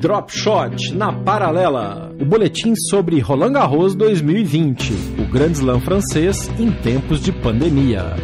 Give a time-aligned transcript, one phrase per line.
[0.00, 2.14] Drop Shot na paralela.
[2.20, 8.14] O boletim sobre Roland Garros 2020, o Grand Slam francês em tempos de pandemia.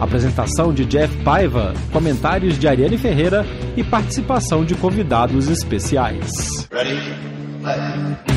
[0.00, 3.46] Apresentação de Jeff Paiva, comentários de Ariane Ferreira
[3.76, 6.68] e participação de convidados especiais.
[6.72, 8.33] Ready?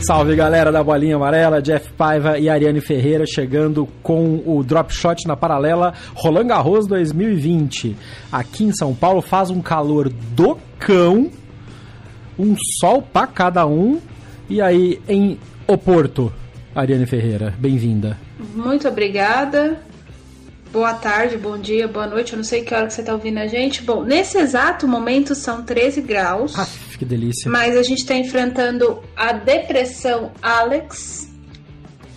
[0.00, 5.28] Salve galera da Bolinha Amarela, Jeff Paiva e Ariane Ferreira chegando com o Drop Shot
[5.28, 7.94] na paralela Roland Garros 2020.
[8.32, 11.30] Aqui em São Paulo faz um calor do cão,
[12.38, 14.00] um sol para cada um.
[14.48, 16.32] E aí em Oporto,
[16.74, 18.16] Ariane Ferreira, bem-vinda.
[18.56, 19.80] Muito obrigada.
[20.72, 22.32] Boa tarde, bom dia, boa noite.
[22.32, 23.82] Eu não sei que hora que você está ouvindo a gente.
[23.82, 26.56] Bom, nesse exato momento são 13 graus.
[26.56, 27.50] Ah, que delícia.
[27.50, 31.28] Mas a gente está enfrentando a depressão Alex.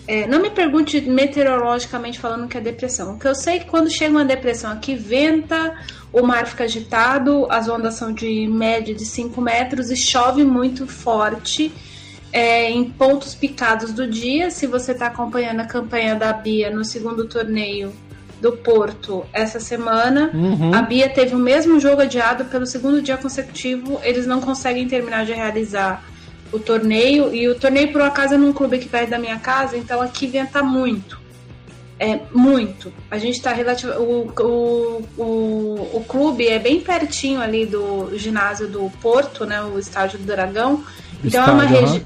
[0.08, 3.16] É, não me pergunte meteorologicamente falando que é depressão.
[3.16, 5.76] O que eu sei é que quando chega uma depressão aqui, venta,
[6.12, 10.86] o mar fica agitado, as ondas são de média de 5 metros e chove muito
[10.86, 11.72] forte.
[12.32, 14.52] É, em pontos picados do dia.
[14.52, 17.94] Se você está acompanhando a campanha da Bia no segundo torneio,
[18.44, 20.30] do Porto essa semana.
[20.34, 20.76] Uhum.
[20.76, 24.02] A Bia teve o mesmo jogo adiado pelo segundo dia consecutivo.
[24.04, 26.04] Eles não conseguem terminar de realizar
[26.52, 27.34] o torneio.
[27.34, 30.02] E o torneio, por um acaso, é num clube aqui perto da minha casa, então
[30.02, 31.18] aqui venta muito.
[31.98, 32.92] É muito.
[33.10, 33.94] A gente está relativo.
[33.94, 39.64] O, o, o, o clube é bem pertinho ali do ginásio do Porto, né?
[39.64, 40.84] O estádio do Dragão.
[41.24, 42.02] Então estádio, é uma região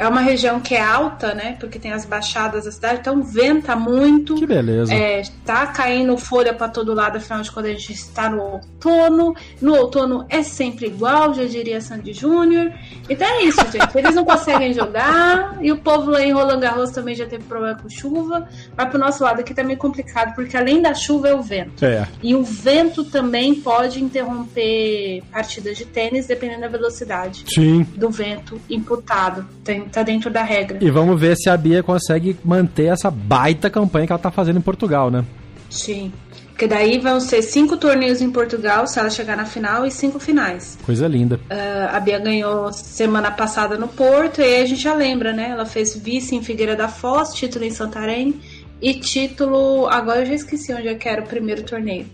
[0.00, 1.58] é uma região que é alta, né?
[1.60, 4.34] Porque tem as baixadas da cidade, então venta muito.
[4.34, 4.94] Que beleza.
[4.94, 9.34] É, tá caindo folha para todo lado, afinal de contas a gente está no outono.
[9.60, 12.72] No outono é sempre igual, já diria Sandy Júnior.
[13.10, 13.90] Então é isso, gente.
[13.94, 15.58] Eles não conseguem jogar.
[15.60, 18.48] E o povo lá em Roland Garros também já teve problema com chuva.
[18.74, 21.84] Mas pro nosso lado aqui tá meio complicado, porque além da chuva é o vento.
[21.84, 22.08] É.
[22.22, 27.82] E o vento também pode interromper partidas de tênis, dependendo da velocidade Sim.
[27.94, 29.46] do vento imputado.
[29.62, 30.78] Tem tá dentro da regra.
[30.80, 34.58] E vamos ver se a Bia consegue manter essa baita campanha que ela tá fazendo
[34.58, 35.24] em Portugal, né?
[35.68, 36.12] Sim.
[36.60, 40.20] Porque daí vão ser cinco torneios em Portugal, se ela chegar na final, e cinco
[40.20, 40.76] finais.
[40.84, 41.36] Coisa linda.
[41.50, 45.48] Uh, a Bia ganhou semana passada no Porto, e aí a gente já lembra, né?
[45.52, 48.38] Ela fez vice em Figueira da Foz, título em Santarém,
[48.82, 49.88] e título.
[49.88, 52.04] Agora eu já esqueci onde é que era o primeiro torneio.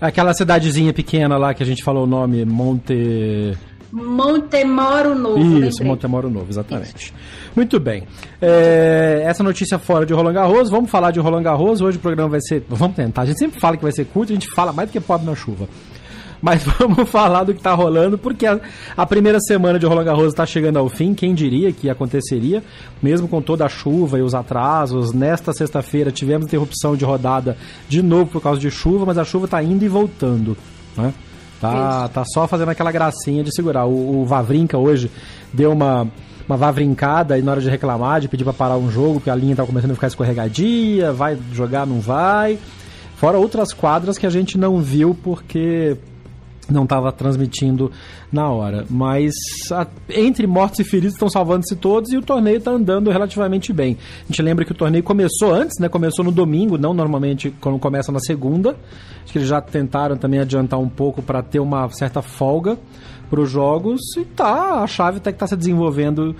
[0.00, 3.56] Aquela cidadezinha pequena lá que a gente falou o nome, Monte.
[3.92, 5.38] Montemoro Novo.
[5.38, 5.88] Isso, lembrei.
[5.88, 6.96] Montemoro Novo, exatamente.
[6.96, 7.12] Isso.
[7.54, 8.04] Muito bem.
[8.40, 11.82] É, essa notícia fora de Roland Garros, vamos falar de Roland Garros.
[11.82, 12.64] Hoje o programa vai ser.
[12.68, 13.22] Vamos tentar.
[13.22, 15.26] A gente sempre fala que vai ser curto, a gente fala mais do que pobre
[15.26, 15.68] na chuva.
[16.40, 18.58] Mas vamos falar do que está rolando, porque a,
[18.96, 21.12] a, primeira semana de Roland Garros está chegando ao fim.
[21.12, 22.64] Quem diria que aconteceria,
[23.02, 25.12] mesmo com toda a chuva e os atrasos.
[25.12, 27.58] Nesta sexta-feira tivemos interrupção de rodada
[27.90, 30.56] de novo por causa de chuva, mas a chuva está indo e voltando.
[30.96, 31.12] Né?
[31.62, 33.86] Tá, tá só fazendo aquela gracinha de segurar.
[33.86, 35.08] O, o Vavrinka hoje
[35.52, 36.08] deu uma,
[36.48, 39.34] uma vavrincada e na hora de reclamar, de pedir para parar um jogo, porque a
[39.36, 42.58] linha tá começando a ficar escorregadia, vai jogar, não vai.
[43.14, 45.96] Fora outras quadras que a gente não viu porque
[46.72, 47.90] não estava transmitindo
[48.32, 48.84] na hora.
[48.88, 49.34] Mas
[49.70, 53.96] a, entre mortos e feridos estão salvando-se todos e o torneio está andando relativamente bem.
[54.24, 55.88] A gente lembra que o torneio começou antes, né?
[55.88, 58.76] Começou no domingo, não normalmente quando começa na segunda.
[59.22, 62.78] Acho que eles já tentaram também adiantar um pouco para ter uma certa folga
[63.32, 66.36] para os jogos e tá, a chave até que está se desenvolvendo,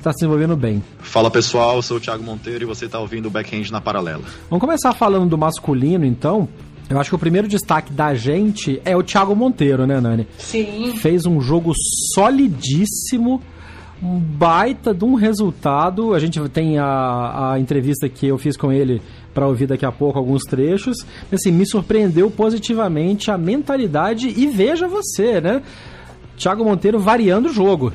[0.00, 0.80] tá se desenvolvendo bem.
[1.00, 4.22] Fala pessoal, eu sou o Thiago Monteiro e você está ouvindo o Backhand na Paralela.
[4.48, 6.48] Vamos começar falando do masculino então.
[6.88, 10.26] Eu acho que o primeiro destaque da gente é o Thiago Monteiro, né, Nani?
[10.38, 10.94] Sim.
[10.96, 11.72] Fez um jogo
[12.14, 13.42] solidíssimo,
[14.00, 16.14] um baita de um resultado.
[16.14, 19.02] A gente tem a, a entrevista que eu fiz com ele
[19.34, 20.98] para ouvir daqui a pouco alguns trechos.
[21.32, 25.62] Assim, me surpreendeu positivamente a mentalidade e veja você, né?
[26.36, 27.92] Thiago Monteiro variando o jogo.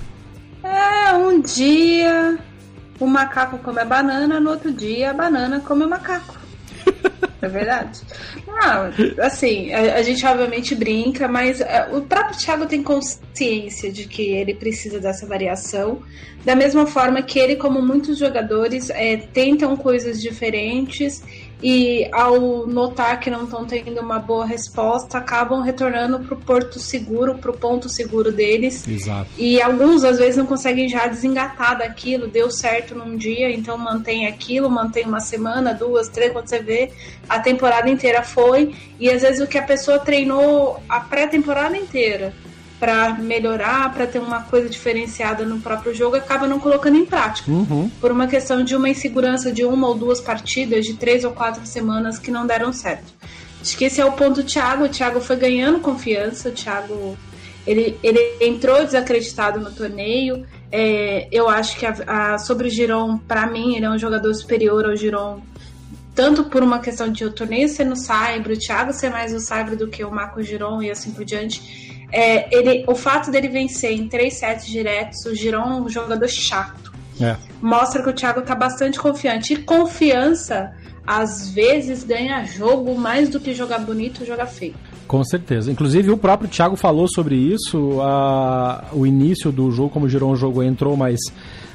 [0.63, 2.37] É, um dia
[2.99, 6.40] o macaco come a banana, no outro dia a banana come o macaco.
[7.41, 8.01] É verdade.
[8.47, 8.91] Ah,
[9.21, 14.21] assim, a, a, gente obviamente brinca, mas é, o próprio Thiago tem consciência de que
[14.31, 16.03] ele precisa dessa variação.
[16.45, 21.23] Da mesma forma que ele, como muitos jogadores, é, tentam coisas diferentes
[21.61, 26.79] e ao notar que não estão tendo uma boa resposta, acabam retornando para o porto
[26.79, 28.87] seguro, para o ponto seguro deles.
[28.87, 29.29] Exato.
[29.37, 34.27] E alguns às vezes não conseguem já desengatar daquilo, deu certo num dia, então mantém
[34.27, 36.91] aquilo, mantém uma semana, duas, três, quando você vê,
[37.29, 38.73] a temporada inteira foi.
[38.99, 42.33] E às vezes o que a pessoa treinou a pré-temporada inteira
[42.81, 47.51] para melhorar, para ter uma coisa diferenciada no próprio jogo, acaba não colocando em prática.
[47.51, 47.91] Uhum.
[48.01, 51.63] Por uma questão de uma insegurança de uma ou duas partidas, de três ou quatro
[51.63, 53.13] semanas que não deram certo.
[53.61, 54.85] Acho que esse é o ponto do Thiago.
[54.85, 57.15] O Thiago foi ganhando confiança, o Thiago
[57.67, 60.43] ele, ele entrou desacreditado no torneio.
[60.71, 61.93] É, eu acho que a,
[62.33, 65.39] a, sobre o Giron, para mim, ele é um jogador superior ao Giron,
[66.15, 69.39] tanto por uma questão de o torneio ser no Cyber, o Thiago ser mais o
[69.39, 73.47] Cyber do que o Marco Giron e assim por diante é, ele, o fato dele
[73.47, 76.91] vencer em três sets diretos, o Giron é um jogador chato.
[77.19, 77.35] É.
[77.61, 79.53] Mostra que o Thiago tá bastante confiante.
[79.53, 80.71] E confiança,
[81.05, 84.73] às vezes, ganha jogo mais do que jogar bonito ou jogar feio.
[85.07, 85.71] Com certeza.
[85.71, 88.01] Inclusive, o próprio Thiago falou sobre isso.
[88.01, 91.19] A, o início do jogo, como o Giron jogo entrou mais,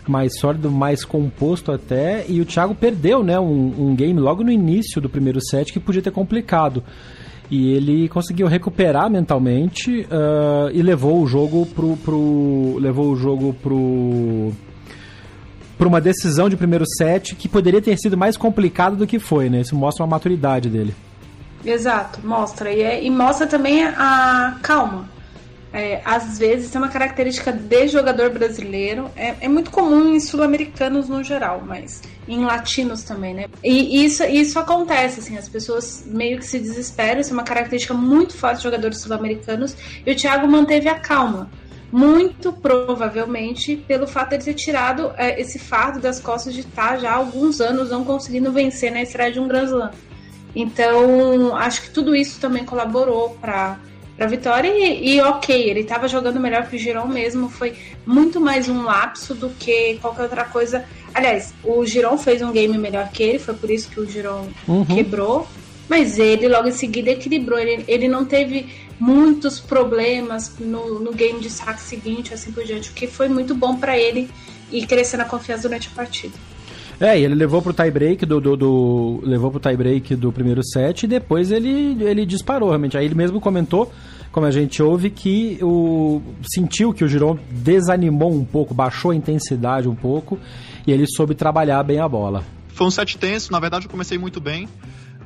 [0.06, 2.25] mais sólido, mais composto até.
[2.29, 5.79] E o Thiago perdeu né, um, um game logo no início do primeiro set que
[5.79, 6.83] podia ter complicado.
[7.51, 12.77] E ele conseguiu recuperar mentalmente uh, e levou o jogo pro, pro.
[12.79, 14.53] levou o jogo pro
[15.79, 19.51] para uma decisão de primeiro set que poderia ter sido mais complicado do que foi,
[19.51, 19.61] né?
[19.61, 20.95] Isso mostra uma maturidade dele.
[21.65, 22.73] Exato, mostra.
[22.73, 25.16] E, é, e mostra também a calma
[25.76, 29.11] é, às vezes é uma característica de jogador brasileiro.
[29.14, 33.44] É, é muito comum em sul-americanos no geral, mas em latinos também, né?
[33.62, 37.20] E isso, isso acontece, assim, as pessoas meio que se desesperam.
[37.20, 39.76] Isso é uma característica muito forte de jogadores sul-americanos.
[40.06, 41.50] E o Thiago manteve a calma.
[41.93, 46.96] Muito provavelmente pelo fato de ele ter tirado é, esse fardo das costas de estar
[46.99, 49.90] já há alguns anos não conseguindo vencer na estreia de um Grand Slam.
[50.55, 53.78] Então, acho que tudo isso também colaborou para
[54.17, 57.75] pra vitória e, e, ok, ele estava jogando melhor que o Giron mesmo, foi
[58.07, 60.85] muito mais um lapso do que qualquer outra coisa.
[61.13, 64.49] Aliás, o Giron fez um game melhor que ele, foi por isso que o Giron
[64.67, 64.85] uhum.
[64.87, 65.47] quebrou,
[65.89, 68.67] mas ele logo em seguida equilibrou, ele, ele não teve
[68.99, 73.55] muitos problemas no, no game de saque seguinte, assim por diante, o que foi muito
[73.55, 74.31] bom para ele
[74.71, 76.35] e crescer na confiança durante a partida.
[77.01, 80.63] É, ele levou pro tie break do, do, do, levou pro tie break do primeiro
[80.65, 82.97] set e depois ele, ele disparou realmente.
[82.97, 83.93] Aí ele mesmo comentou,
[84.33, 86.23] como a gente ouve, que o
[86.55, 90.39] sentiu que o Giron desanimou um pouco, baixou a intensidade um pouco
[90.87, 92.43] e ele soube trabalhar bem a bola.
[92.69, 94.67] Foi um set tenso, na verdade eu comecei muito bem.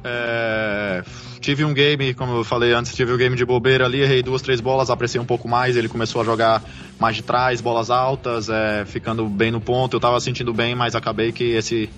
[0.02, 1.02] É,
[1.40, 4.40] tive um game, como eu falei antes, tive um game de bobeira ali, errei duas,
[4.40, 6.62] três bolas, apreciei um pouco mais, ele começou a jogar
[6.98, 10.94] mais de trás, bolas altas, é, ficando bem no ponto, eu tava sentindo bem, mas
[10.94, 11.88] acabei que esse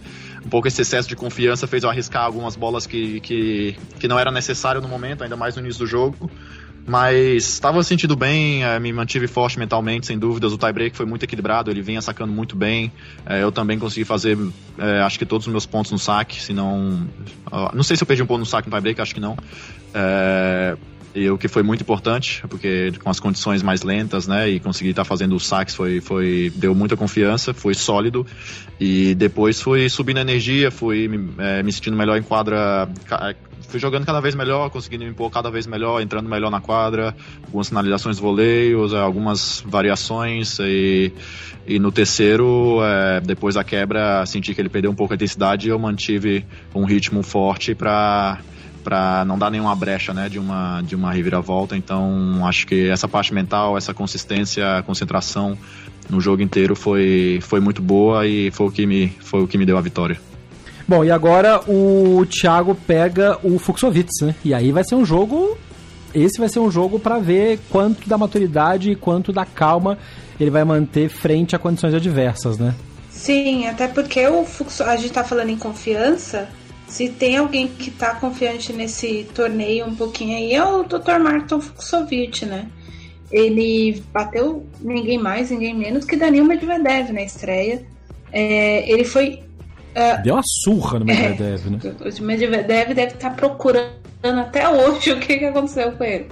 [0.44, 4.18] um pouco esse excesso de confiança fez eu arriscar algumas bolas que, que, que não
[4.18, 6.28] era necessário no momento, ainda mais no início do jogo.
[6.86, 10.52] Mas estava sentindo bem, é, me mantive forte mentalmente, sem dúvidas.
[10.52, 12.92] O tiebreak foi muito equilibrado, ele vinha sacando muito bem.
[13.24, 14.36] É, eu também consegui fazer,
[14.78, 17.06] é, acho que todos os meus pontos no saque, se não.
[17.72, 19.36] não sei se eu perdi um ponto no saque no tiebreak, acho que não.
[21.14, 24.90] E o que foi muito importante, porque com as condições mais lentas, né, e conseguir
[24.90, 28.26] estar tá fazendo os saques foi, foi, deu muita confiança, foi sólido,
[28.80, 32.88] e depois fui subindo a energia, fui é, me sentindo melhor em quadra,
[33.68, 37.14] fui jogando cada vez melhor, conseguindo me impor cada vez melhor, entrando melhor na quadra,
[37.44, 40.58] algumas finalizações voleios, algumas variações.
[40.60, 41.12] E,
[41.66, 45.68] e no terceiro, é, depois da quebra, senti que ele perdeu um pouco a intensidade
[45.68, 48.40] e eu mantive um ritmo forte para
[48.82, 51.76] para não dar nenhuma brecha, né, de uma de uma reviravolta.
[51.76, 55.56] Então, acho que essa parte mental, essa consistência, concentração
[56.10, 59.56] no jogo inteiro foi foi muito boa e foi o que me foi o que
[59.56, 60.20] me deu a vitória.
[60.86, 64.34] Bom, e agora o Thiago pega o Fuxovitz, né?
[64.44, 65.56] E aí vai ser um jogo.
[66.14, 69.96] Esse vai ser um jogo para ver quanto da maturidade e quanto da calma
[70.38, 72.74] ele vai manter frente a condições adversas, né?
[73.08, 76.48] Sim, até porque o Fuxo, a gente tá falando em confiança.
[76.92, 81.18] Se tem alguém que tá confiante nesse torneio um pouquinho aí, é o Dr.
[81.22, 82.68] Martin Fuxovic, né?
[83.30, 87.82] Ele bateu ninguém mais, ninguém menos que Daniel Medvedev na estreia.
[88.30, 89.42] É, ele foi
[89.92, 91.78] Uh, Deu uma surra no Medvedev, é, né?
[92.18, 93.90] O Medvedev deve estar tá procurando
[94.22, 96.28] até hoje o que, que aconteceu com ele.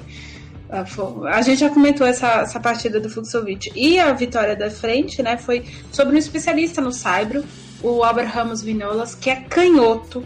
[1.30, 3.72] A gente já comentou essa, essa partida do Fuxovic.
[3.74, 7.44] E a vitória da frente, né, foi sobre um especialista no Saibro,
[7.82, 10.24] o Albert Ramos Vinolas, que é canhoto,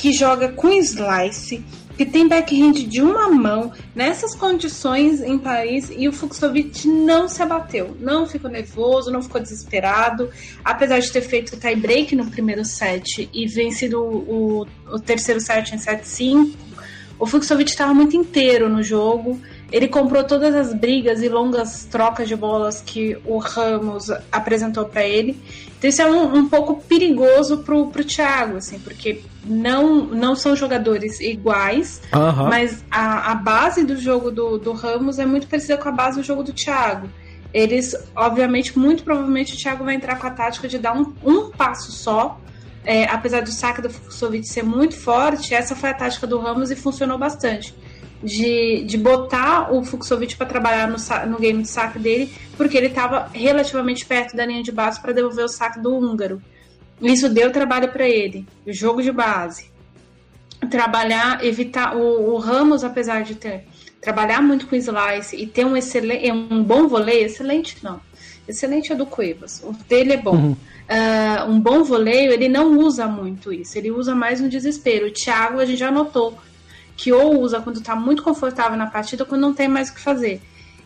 [0.00, 1.62] que joga com slice,
[1.94, 7.42] que tem backhand de uma mão, nessas condições em Paris, e o Fuxovic não se
[7.42, 10.30] abateu, não ficou nervoso, não ficou desesperado,
[10.64, 15.74] apesar de ter feito tie break no primeiro set e vencido o, o, terceiro set
[15.74, 16.54] em 7-5,
[17.18, 19.38] o Fuxovic estava muito inteiro no jogo,
[19.72, 25.04] ele comprou todas as brigas e longas trocas de bolas que o Ramos apresentou para
[25.04, 25.40] ele.
[25.78, 30.54] Então isso é um, um, pouco perigoso pro, pro Thiago, assim, porque não, não são
[30.54, 32.02] jogadores iguais,
[32.48, 36.18] mas a, a base do jogo do, do Ramos é muito parecida com a base
[36.18, 37.08] do jogo do Thiago.
[37.52, 41.50] Eles, obviamente, muito provavelmente o Thiago vai entrar com a tática de dar um, um
[41.50, 42.38] passo só.
[42.84, 46.70] É, apesar do saque do Fuxovic ser muito forte, essa foi a tática do Ramos
[46.70, 47.74] e funcionou bastante.
[48.22, 52.88] De, de botar o Fuxovic para trabalhar no, no game de saque dele, porque ele
[52.88, 56.42] estava relativamente perto da linha de base para devolver o saque do húngaro.
[57.00, 59.70] Isso deu trabalho para ele, o jogo de base.
[60.70, 61.96] Trabalhar, evitar.
[61.96, 63.64] O, o Ramos, apesar de ter
[64.00, 68.00] trabalhar muito com slice e ter um excelente, um bom voleio, excelente não.
[68.48, 69.62] Excelente é do Cuevas.
[69.64, 70.56] O dele é bom.
[70.92, 73.78] Ah, um bom voleio, ele não usa muito isso.
[73.78, 75.06] Ele usa mais no desespero.
[75.06, 76.36] O Thiago, a gente já notou
[77.00, 79.94] que ou usa quando tá muito confortável na partida ou quando não tem mais o
[79.94, 80.38] que fazer.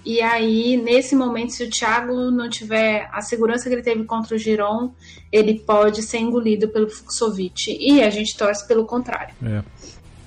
[0.06, 4.36] E aí, nesse momento, se o Thiago não tiver a segurança que ele teve contra
[4.36, 4.92] o Giron,
[5.32, 7.76] ele pode ser engolido pelo Fuxovic.
[7.80, 9.34] E a gente torce pelo contrário.
[9.42, 9.62] É.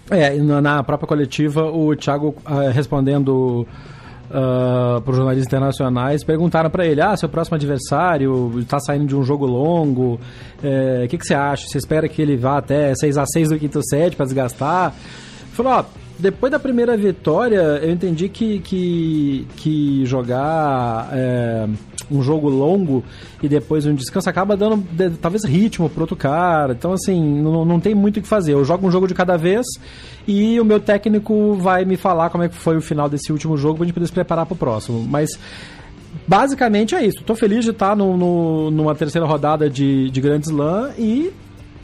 [0.10, 3.65] É, e na, própria coletiva, o Thiago ah, respondendo
[4.29, 9.24] para os jornalistas internacionais, perguntaram para ele: ah, seu próximo adversário está saindo de um
[9.24, 10.20] jogo longo,
[10.62, 11.67] é, o que, que você acha?
[11.67, 14.94] Você espera que ele vá até 6 a 6 do quinto set para desgastar?
[15.57, 15.83] Falou: ó,
[16.19, 21.67] depois da primeira vitória, eu entendi que, que, que jogar é,
[22.09, 23.03] um jogo longo
[23.43, 24.83] e depois um descanso acaba dando
[25.21, 26.73] talvez ritmo pro outro cara.
[26.73, 28.53] Então, assim, não, não tem muito o que fazer.
[28.53, 29.65] Eu jogo um jogo de cada vez
[30.27, 33.57] e o meu técnico vai me falar como é que foi o final desse último
[33.57, 35.05] jogo pra gente poder se preparar pro próximo.
[35.09, 35.29] Mas.
[36.27, 37.23] Basicamente é isso.
[37.23, 41.31] Tô feliz de estar no, no- numa terceira rodada de, de Grand Slam e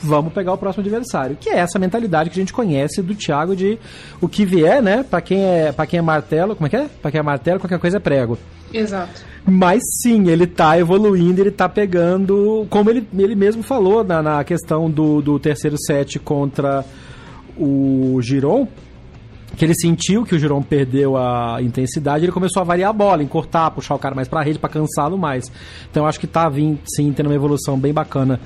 [0.03, 1.37] vamos pegar o próximo adversário.
[1.39, 3.79] Que é essa mentalidade que a gente conhece do Thiago de
[4.21, 5.03] o que vier, né?
[5.03, 6.89] Pra quem é, pra quem é martelo, como é que é?
[7.01, 8.37] Pra quem é martelo, qualquer coisa é prego.
[8.73, 9.21] Exato.
[9.45, 12.65] Mas sim, ele tá evoluindo, ele tá pegando.
[12.69, 16.83] Como ele, ele mesmo falou na, na questão do, do terceiro set contra
[17.57, 18.67] o Giron,
[19.55, 23.21] que ele sentiu que o Giron perdeu a intensidade, ele começou a variar a bola,
[23.21, 25.51] encurtar, puxar o cara mais pra rede, pra cansá-lo mais.
[25.91, 28.39] Então eu acho que tá vindo, sim, tendo uma evolução bem bacana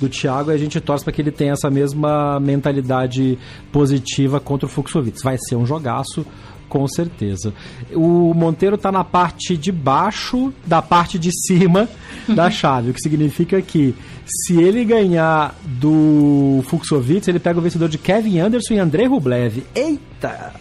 [0.00, 3.38] do Thiago e a gente torce para que ele tenha essa mesma mentalidade
[3.72, 5.22] positiva contra o Fuxovic.
[5.22, 6.24] Vai ser um jogaço,
[6.68, 7.52] com certeza.
[7.94, 11.88] O Monteiro tá na parte de baixo da parte de cima
[12.28, 13.94] da chave, o que significa que
[14.26, 19.62] se ele ganhar do Fuxovic, ele pega o vencedor de Kevin Anderson e Andrei Rublev.
[19.74, 20.52] Eita!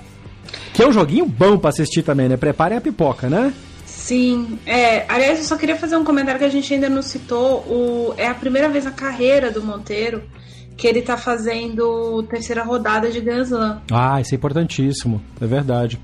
[0.73, 2.37] Que é um joguinho bom pra assistir também, né?
[2.37, 3.53] Preparem a pipoca, né?
[4.05, 7.61] Sim, é, aliás, eu só queria fazer um comentário que a gente ainda não citou.
[7.61, 10.21] O, é a primeira vez na carreira do Monteiro
[10.77, 13.81] que ele tá fazendo terceira rodada de Grand Slam.
[13.91, 15.99] Ah, isso é importantíssimo, é verdade.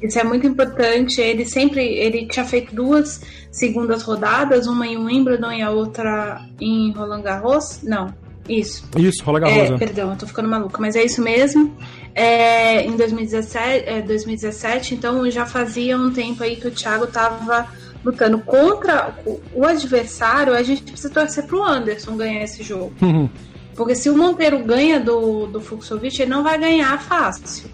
[0.00, 1.20] Isso é muito importante.
[1.20, 3.20] Ele sempre ele tinha feito duas
[3.50, 7.80] segundas rodadas, uma em Wimbledon e a outra em Roland Garros.
[7.82, 8.06] Não,
[8.48, 8.88] isso.
[8.96, 9.76] Isso, rola É, Garrosa.
[9.78, 11.76] perdão, eu tô ficando maluca, mas é isso mesmo.
[12.14, 17.66] É, em 2017, é, 2017, então já fazia um tempo aí que o Thiago tava
[18.04, 20.54] lutando contra o, o adversário.
[20.54, 22.92] A gente precisa torcer pro Anderson ganhar esse jogo.
[23.02, 23.28] Uhum.
[23.74, 27.68] Porque se o Monteiro ganha do, do Fuxovic, ele não vai ganhar fácil.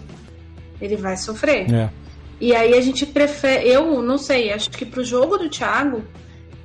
[0.81, 1.71] Ele vai sofrer.
[1.71, 1.89] É.
[2.39, 6.03] E aí a gente prefere, eu não sei, acho que pro jogo do Thiago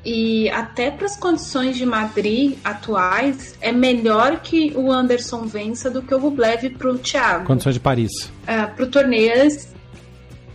[0.09, 6.01] e até para as condições de Madrid atuais, é melhor que o Anderson vença do
[6.01, 7.45] que o Rublev pro Thiago.
[7.45, 8.13] Condições de Paris.
[8.47, 9.33] Ah, pro torneio.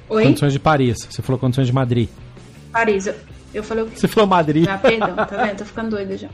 [0.08, 0.24] Oi?
[0.24, 1.06] Condições de Paris.
[1.10, 2.08] Você falou condições de Madrid.
[2.72, 3.08] Paris.
[3.08, 3.16] Eu,
[3.54, 3.98] eu falei o quê?
[3.98, 4.66] Você falou Madrid.
[4.70, 5.58] Ah, perdão, tá vendo?
[5.58, 6.30] Tô ficando doida já.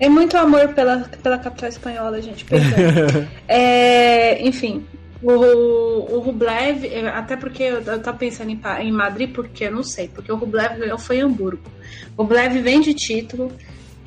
[0.00, 2.44] É muito amor pela, pela capital espanhola, gente.
[2.44, 3.28] Perdão.
[3.46, 4.84] É, enfim,
[5.22, 9.82] o, o Rublev, até porque eu, eu tava pensando em, em Madrid, porque eu não
[9.82, 11.62] sei, porque o Rublev ganhou foi em Hamburgo.
[12.16, 13.52] O Rublev vem de título,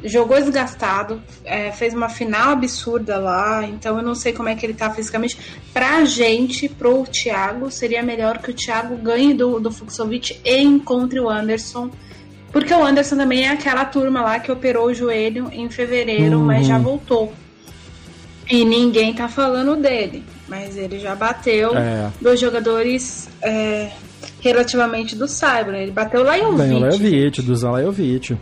[0.03, 4.65] jogou desgastado, é, fez uma final absurda lá, então eu não sei como é que
[4.65, 5.37] ele tá fisicamente.
[5.73, 11.19] Pra gente, pro Thiago, seria melhor que o Thiago ganhe do, do Fuxovic e encontre
[11.19, 11.89] o Anderson.
[12.51, 16.45] Porque o Anderson também é aquela turma lá que operou o joelho em fevereiro, Uhum.
[16.45, 17.33] mas já voltou.
[18.49, 20.23] E ninguém tá falando dele.
[20.47, 22.11] Mas ele já bateu É.
[22.21, 23.91] dois jogadores é,
[24.41, 25.73] relativamente do Cyber.
[25.75, 28.37] Ele bateu lá em Ganhou o Lajovic, do Zan Lajovic.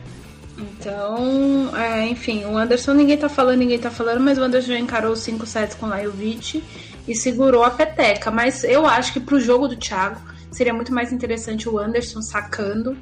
[0.58, 4.80] Então, é, enfim, o Anderson ninguém tá falando, ninguém tá falando, mas o Anderson já
[4.80, 6.64] encarou 5 sets com o Lajovic
[7.08, 8.30] e segurou a peteca.
[8.30, 10.20] Mas eu acho que pro jogo do Thiago
[10.52, 12.96] seria muito mais interessante o Anderson sacando.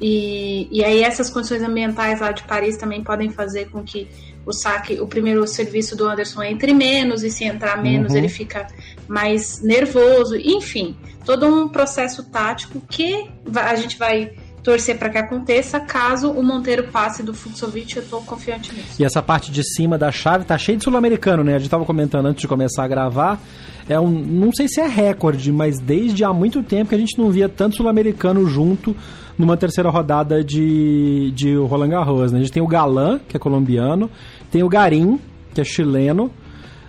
[0.00, 4.06] E, e aí essas condições ambientais lá de Paris também podem fazer com que
[4.46, 8.18] o saque, o primeiro serviço do Anderson entre menos, e se entrar menos uhum.
[8.18, 8.68] ele fica
[9.08, 10.36] mais nervoso.
[10.36, 14.30] Enfim, todo um processo tático que a gente vai
[14.62, 15.78] torcer para que aconteça.
[15.78, 19.00] Caso o Monteiro passe do Fuxovic, eu tô confiante nisso.
[19.00, 21.54] E essa parte de cima da chave tá cheia de sul-americano, né?
[21.54, 23.40] A gente tava comentando antes de começar a gravar.
[23.88, 27.16] É um, não sei se é recorde, mas desde há muito tempo que a gente
[27.16, 28.96] não via tanto sul-americano junto
[29.38, 32.32] numa terceira rodada de, de Roland Garros.
[32.32, 32.38] Né?
[32.38, 34.10] A gente tem o Galan, que é colombiano,
[34.50, 35.20] tem o Garim,
[35.54, 36.30] que é chileno,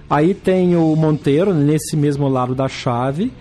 [0.09, 3.31] aí tem o Monteiro, nesse mesmo lado da chave,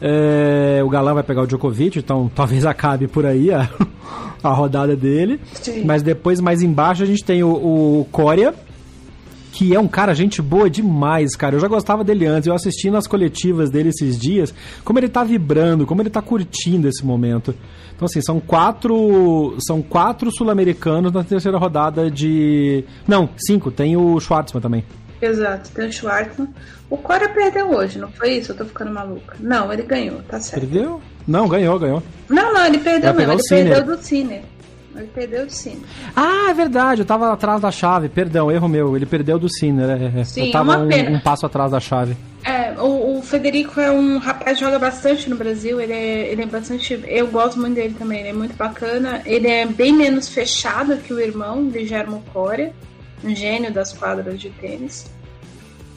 [0.00, 3.68] é, o Galã vai pegar o Djokovic, então talvez acabe por aí a,
[4.42, 5.40] a rodada dele.
[5.54, 5.84] Sim.
[5.84, 8.54] Mas depois, mais embaixo, a gente tem o, o Coria,
[9.56, 11.56] que é um cara gente boa demais, cara.
[11.56, 14.52] Eu já gostava dele antes, eu assisti nas coletivas dele esses dias,
[14.84, 17.54] como ele tá vibrando, como ele tá curtindo esse momento.
[17.94, 19.56] Então, assim, são quatro.
[19.66, 22.84] São quatro sul-americanos na terceira rodada de.
[23.08, 24.84] Não, cinco, tem o Schwartzman também.
[25.22, 26.48] Exato, tem o Schwartzman.
[26.90, 28.52] O Cora perdeu hoje, não foi isso?
[28.52, 29.38] Eu tô ficando maluca.
[29.40, 30.60] Não, ele ganhou, tá certo.
[30.60, 31.00] Perdeu?
[31.26, 32.02] Não, ganhou, ganhou.
[32.28, 33.32] Não, não, ele perdeu mesmo.
[33.32, 34.42] Ele perdeu do Cine.
[34.96, 35.82] Ele perdeu do Cine.
[36.14, 38.96] Ah, é verdade, eu tava atrás da chave, perdão, erro meu.
[38.96, 40.24] Ele perdeu do né?
[40.24, 41.10] Sim, eu tava uma pena.
[41.10, 42.16] Um, um, passo atrás da chave.
[42.44, 46.42] É, o, o, Federico é um rapaz que joga bastante no Brasil, ele é, ele
[46.42, 47.02] é bastante.
[47.06, 49.22] Eu gosto muito dele também, ele é muito bacana.
[49.24, 52.72] Ele é bem menos fechado que o irmão, Guilherme Coria,
[53.24, 55.10] um gênio das quadras de tênis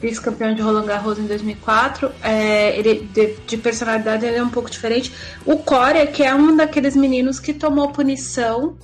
[0.00, 2.10] vice-campeão de Roland Garros em 2004.
[2.22, 5.12] É, ele de, de, personalidade ele é um pouco diferente.
[5.44, 8.76] O Corea, que é um daqueles meninos que tomou punição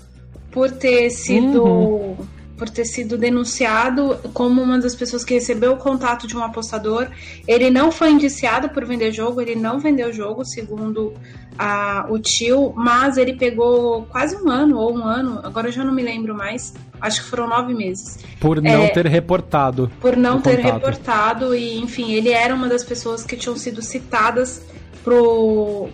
[0.57, 2.17] por ter sido uhum.
[2.57, 7.09] por ter sido denunciado como uma das pessoas que recebeu o contato de um apostador.
[7.47, 11.13] Ele não foi indiciado por vender jogo, ele não vendeu jogo, segundo
[11.59, 15.85] a, o tio, mas ele pegou quase um ano ou um ano, agora eu já
[15.85, 16.73] não me lembro mais,
[17.03, 18.19] acho que foram nove meses.
[18.41, 19.93] Por não é, ter reportado.
[20.01, 20.73] Por não ter contato.
[20.73, 24.63] reportado, e enfim, ele era uma das pessoas que tinham sido citadas
[25.05, 25.91] pro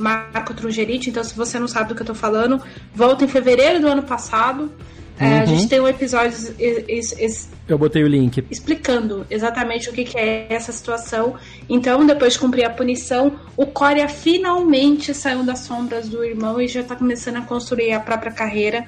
[0.00, 2.60] Marco Trungerite, então se você não sabe do que eu tô falando,
[2.94, 4.70] volta em fevereiro do ano passado.
[5.18, 5.40] É, uhum.
[5.42, 6.34] a gente tem um episódio.
[6.58, 8.42] Es, es, eu botei o link.
[8.50, 11.34] Explicando exatamente o que, que, é essa situação.
[11.68, 16.66] Então, depois de cumprir a punição, o Corea finalmente saiu das sombras do irmão e
[16.66, 18.86] já tá começando a construir a própria carreira.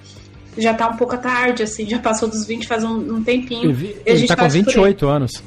[0.56, 3.70] Já tá um pouco tarde, assim, já passou dos 20 faz um, um tempinho.
[3.70, 5.42] Ele, ele tá com 28 anos.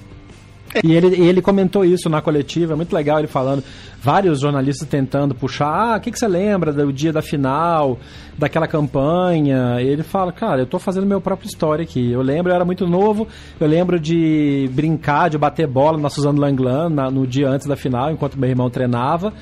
[0.83, 3.63] E ele, ele comentou isso na coletiva, é muito legal ele falando.
[4.01, 7.97] Vários jornalistas tentando puxar, ah, o que, que você lembra do dia da final,
[8.37, 9.81] daquela campanha?
[9.81, 12.11] E ele fala, cara, eu tô fazendo meu próprio história aqui.
[12.11, 13.27] Eu lembro, eu era muito novo,
[13.59, 17.75] eu lembro de brincar, de bater bola na Suzano Langlan na, no dia antes da
[17.75, 19.33] final, enquanto meu irmão treinava.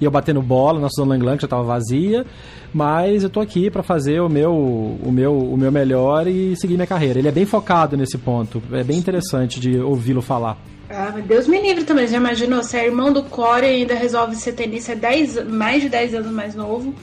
[0.00, 2.26] E eu batendo bola na Suzano Langlan, que já estava vazia.
[2.72, 6.74] Mas eu tô aqui para fazer o meu, o, meu, o meu melhor e seguir
[6.74, 7.18] minha carreira.
[7.18, 8.62] Ele é bem focado nesse ponto.
[8.72, 10.58] É bem interessante de ouvi-lo falar.
[10.92, 12.06] Ah, Deus me livre também.
[12.06, 12.62] Já imaginou?
[12.62, 16.30] Você é irmão do Core e ainda resolve ser tenista é mais de 10 anos
[16.30, 16.94] mais novo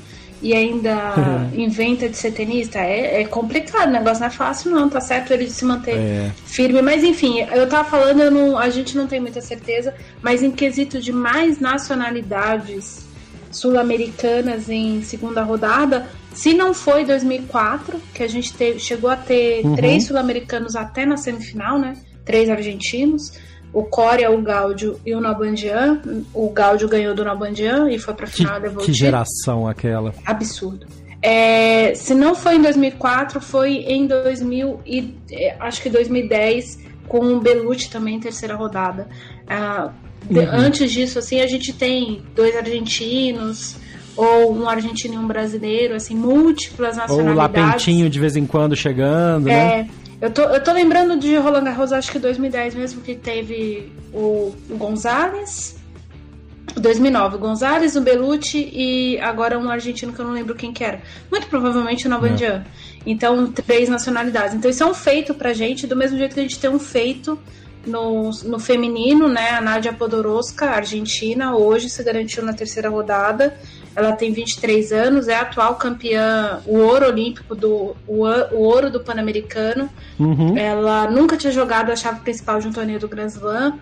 [0.42, 1.16] e ainda
[1.54, 2.80] inventa de ser tenista?
[2.80, 4.90] É, é, complicado, o negócio não é fácil, não.
[4.90, 6.32] Tá certo ele se manter é.
[6.46, 6.82] firme.
[6.82, 10.52] Mas enfim, eu tava falando, eu não, a gente não tem muita certeza, mas em
[10.52, 13.08] quesito de mais nacionalidades
[13.52, 19.66] sul-americanas em segunda rodada, se não foi 2004, que a gente teve, chegou a ter
[19.66, 19.76] uhum.
[19.76, 21.96] três sul-americanos até na semifinal, né?
[22.24, 23.34] Três argentinos
[23.74, 26.02] o Corea, o Gáudio e o Nabandian.
[26.34, 30.14] O Gáudio ganhou do Nabandian e foi pra final que, Que geração aquela.
[30.26, 30.88] Absurdo.
[31.22, 37.20] É, se não foi em 2004, foi em 2000 e é, acho que 2010 com
[37.36, 39.08] o Belucci também em terceira rodada.
[39.48, 39.92] Ah,
[40.30, 40.48] uhum.
[40.52, 43.76] Antes disso, assim, a gente tem dois argentinos
[44.16, 47.58] ou um argentino e um brasileiro, assim, múltiplas nacionalidades.
[47.58, 49.54] Ou o Lapentinho de vez em quando chegando, é,
[49.84, 49.90] né?
[50.22, 54.54] Eu tô, eu tô lembrando de Roland Garros, acho que 2010 mesmo, que teve o,
[54.70, 55.78] o Gonzalez.
[56.76, 60.84] 2009, o Gonzalez, o Belucci e agora um argentino que eu não lembro quem que
[60.84, 61.02] era.
[61.32, 62.64] Muito provavelmente o Nabandian.
[62.66, 62.90] É.
[63.06, 64.54] Então, três nacionalidades.
[64.54, 66.80] Então, isso é um feito pra gente, do mesmo jeito que a gente tem um
[66.80, 67.40] feito
[67.86, 69.52] no, no feminino, né?
[69.52, 73.58] A Nádia Podoroska, argentina, hoje se garantiu na terceira rodada.
[73.96, 79.00] Ela tem 23 anos, é atual campeã, o ouro olímpico do o, o ouro do
[79.00, 79.90] Pan-Americano.
[80.18, 80.58] Uhum.
[80.58, 83.80] Ela nunca tinha jogado a chave principal de um torneio do Grand Slam.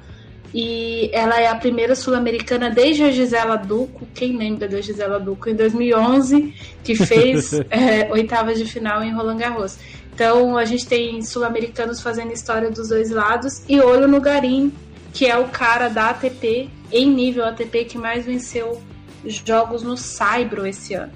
[0.53, 4.07] E ela é a primeira sul-americana desde a Gisela Duco.
[4.13, 5.49] Quem lembra da Gisela Duco?
[5.49, 9.77] Em 2011, que fez é, oitavas de final em Roland Garros.
[10.13, 14.73] Então a gente tem sul-americanos fazendo história dos dois lados e olho no Garim,
[15.13, 18.81] que é o cara da ATP, em nível ATP, que mais venceu
[19.25, 21.11] jogos no Saibro esse ano.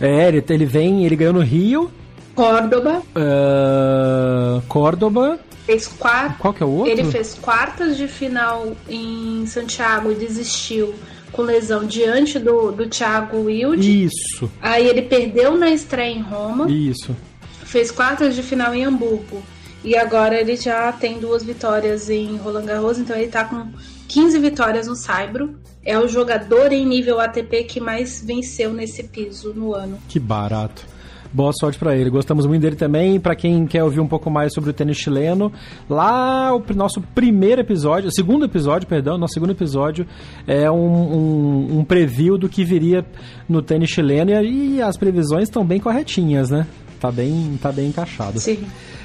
[0.00, 1.90] É, ele, ele vem, ele ganhou no Rio.
[2.34, 3.02] Córdoba.
[3.16, 5.38] Uh, Córdoba.
[5.64, 6.38] Fez quatro.
[6.38, 6.92] Qual que é o outro?
[6.92, 10.94] Ele fez quartas de final em Santiago e desistiu
[11.32, 14.04] com lesão diante do, do Thiago Wilde.
[14.04, 14.50] Isso.
[14.60, 16.70] Aí ele perdeu na estreia em Roma.
[16.70, 17.16] Isso.
[17.64, 19.42] Fez quartas de final em Hamburgo.
[19.82, 23.68] E agora ele já tem duas vitórias em Roland Garros, então ele tá com
[24.08, 25.56] 15 vitórias no Saibro.
[25.84, 29.98] É o jogador em nível ATP que mais venceu nesse piso no ano.
[30.08, 30.84] Que barato.
[31.32, 32.08] Boa sorte para ele.
[32.08, 33.20] Gostamos muito dele também.
[33.20, 35.52] Para quem quer ouvir um pouco mais sobre o tênis chileno,
[35.88, 40.06] lá o nosso primeiro episódio, segundo episódio, perdão, nosso segundo episódio
[40.46, 43.04] é um, um, um preview do que viria
[43.48, 46.66] no tênis chileno e, e as previsões estão bem corretinhas, né?
[46.98, 48.40] Tá bem, tá bem encaixado.
[48.40, 48.64] Sim.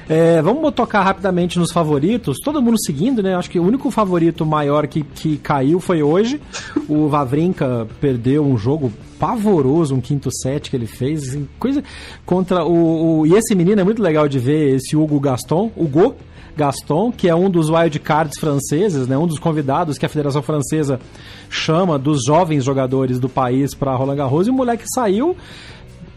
[0.10, 2.38] É, vamos tocar rapidamente nos favoritos.
[2.44, 3.36] Todo mundo seguindo, né?
[3.36, 6.42] Acho que o único favorito maior que, que caiu foi hoje.
[6.88, 11.30] O Vavrinka perdeu um jogo pavoroso, um quinto set que ele fez.
[11.30, 11.84] Assim, coisa
[12.26, 16.16] contra o, o, E esse menino é muito legal de ver, esse Hugo Gaston, Hugo
[16.56, 19.18] Gaston, que é um dos wildcards franceses, né?
[19.18, 21.00] Um dos convidados que a Federação Francesa
[21.50, 24.48] chama dos jovens jogadores do país para Roland Garros.
[24.48, 25.36] E o moleque saiu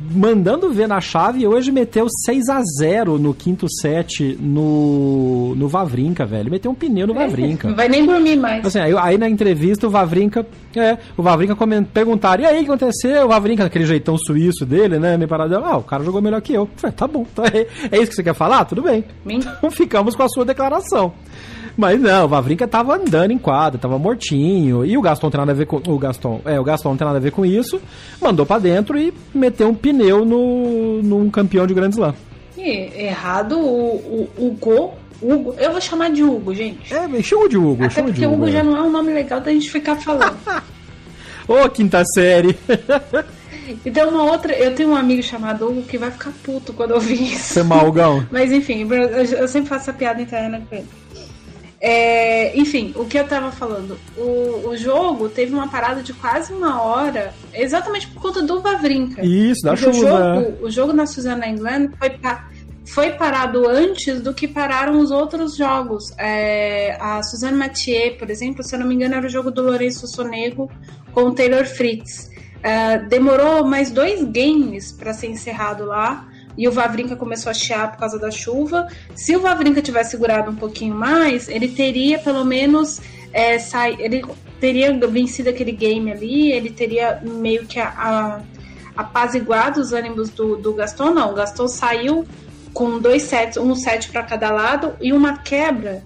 [0.00, 5.68] mandando ver na chave e hoje meteu 6 a 0 no quinto set no, no
[5.68, 6.50] Vavrinca, velho.
[6.50, 7.68] Meteu um pneu no Vavrinca.
[7.68, 8.64] Não vai nem dormir mais.
[8.64, 12.58] Assim, aí, aí na entrevista o Vavrinca, é, o Vavrinca coment, perguntaram, e aí, o
[12.60, 13.24] que aconteceu?
[13.24, 16.52] O Vavrinca, aquele jeitão suíço dele, né, me parado, ah, o cara jogou melhor que
[16.52, 16.68] eu.
[16.76, 18.64] falei, tá bom, tá, é, é isso que você quer falar?
[18.64, 19.04] Tudo bem.
[19.26, 21.12] Então ficamos com a sua declaração.
[21.76, 24.84] Mas não, o Vavrinca tava andando em quadra, tava mortinho.
[24.84, 25.82] E o Gaston tem nada a ver com.
[25.86, 27.80] O Gaston, é, o Gaston não tem nada a ver com isso.
[28.20, 32.14] Mandou para dentro e meteu um pneu no, num campeão de Grand Slam.
[32.56, 36.92] E, errado o, o, o Go Hugo, eu vou chamar de Hugo, gente.
[36.92, 37.84] É, chama de Hugo.
[37.84, 38.52] Até porque Hugo, Hugo é.
[38.52, 40.36] já não é um nome legal da gente ficar falando.
[41.48, 42.56] Ô, oh, quinta série.
[43.82, 44.52] E tem uma outra.
[44.52, 47.54] Eu tenho um amigo chamado Hugo que vai ficar puto quando eu ouvir isso.
[47.54, 48.26] Você é malgão.
[48.30, 48.86] Mas enfim,
[49.38, 50.86] eu sempre faço essa piada interna com ele.
[51.86, 56.50] É, enfim, o que eu tava falando, o, o jogo teve uma parada de quase
[56.50, 59.22] uma hora, exatamente por conta do Vavrinka.
[59.22, 59.90] Isso, da chuva.
[59.90, 62.18] O jogo, o jogo na Suzana England foi,
[62.86, 66.10] foi parado antes do que pararam os outros jogos.
[66.16, 69.60] É, a Suzanne Mathieu, por exemplo, se eu não me engano, era o jogo do
[69.60, 70.70] Lourenço Sonego
[71.12, 72.30] com o Taylor Fritz.
[72.62, 77.90] É, demorou mais dois games para ser encerrado lá e o Vavrinka começou a chiar
[77.90, 78.88] por causa da chuva.
[79.14, 83.00] Se o Vavrinka tivesse segurado um pouquinho mais, ele teria pelo menos
[83.32, 84.24] é, sai, ele
[84.60, 88.40] teria vencido aquele game ali, ele teria meio que a, a,
[88.96, 91.10] apaziguado os ânimos do, do Gaston.
[91.10, 92.24] Não, o Gaston saiu
[92.72, 96.02] com dois sets, um set para cada lado e uma quebra.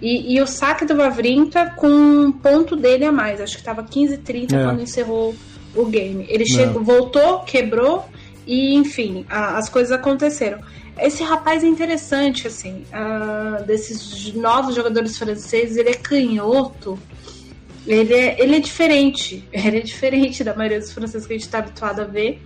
[0.00, 3.40] E, e, o saque do Vavrinka com um ponto dele a mais.
[3.40, 4.64] Acho que estava 15-30 é.
[4.64, 5.32] quando encerrou
[5.76, 6.26] o game.
[6.28, 8.04] Ele chegou, voltou, quebrou
[8.46, 10.60] e, enfim, a, as coisas aconteceram.
[10.98, 16.98] Esse rapaz é interessante, assim, uh, desses novos jogadores franceses, ele é canhoto,
[17.86, 21.46] ele é, ele é diferente, ele é diferente da maioria dos franceses que a gente
[21.46, 22.42] está habituado a ver.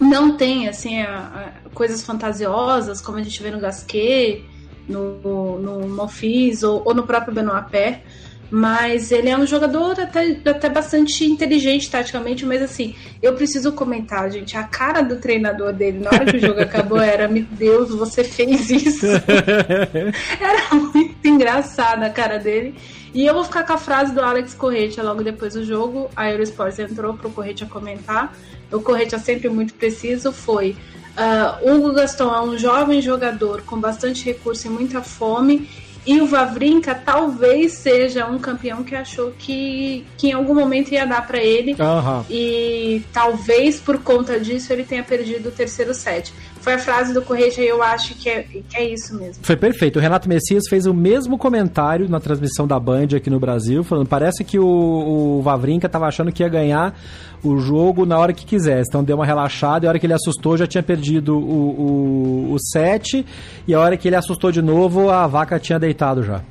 [0.00, 4.44] Não tem, assim, a, a, coisas fantasiosas, como a gente vê no Gasquet,
[4.88, 8.02] no, no Monfils ou, ou no próprio Benoit Paire.
[8.50, 14.30] Mas ele é um jogador até, até bastante inteligente taticamente, mas assim, eu preciso comentar,
[14.30, 17.90] gente, a cara do treinador dele na hora que o jogo acabou era, meu Deus,
[17.90, 19.06] você fez isso.
[20.40, 22.74] era muito engraçada a cara dele.
[23.12, 26.10] E eu vou ficar com a frase do Alex Corretia logo depois do jogo.
[26.14, 28.36] A Eurosports entrou pro Corretia comentar.
[28.70, 30.76] O Corretia sempre muito preciso foi
[31.18, 35.68] uh, Hugo Gaston é um jovem jogador com bastante recurso e muita fome
[36.08, 41.06] e o Vavrinka talvez seja um campeão que achou que, que em algum momento ia
[41.06, 41.72] dar para ele.
[41.72, 42.24] Uhum.
[42.30, 46.32] E talvez por conta disso ele tenha perdido o terceiro set.
[46.68, 49.42] Foi a frase do Correia e eu acho que é, que é isso mesmo.
[49.42, 49.98] Foi perfeito.
[49.98, 54.06] O Renato Messias fez o mesmo comentário na transmissão da Band aqui no Brasil, falando:
[54.06, 56.94] parece que o, o Vavrinka tava achando que ia ganhar
[57.42, 58.90] o jogo na hora que quisesse.
[58.90, 62.52] Então deu uma relaxada e a hora que ele assustou já tinha perdido o, o,
[62.52, 63.24] o set
[63.66, 66.42] e a hora que ele assustou de novo a vaca tinha deitado já.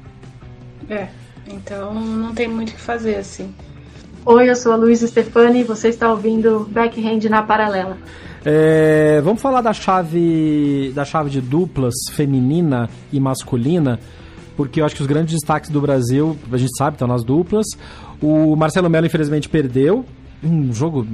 [0.89, 1.10] É,
[1.47, 3.53] então não tem muito o que fazer assim.
[4.25, 7.99] Oi, eu sou a Luísa Stefani e você está ouvindo Backhand na Paralela.
[8.49, 13.99] É, vamos falar da chave da chave de duplas feminina e masculina.
[14.55, 17.65] porque eu acho que os grandes destaques do Brasil, a gente sabe, estão nas duplas.
[18.21, 20.05] O Marcelo Melo, infelizmente, perdeu.
[20.41, 21.05] Um jogo.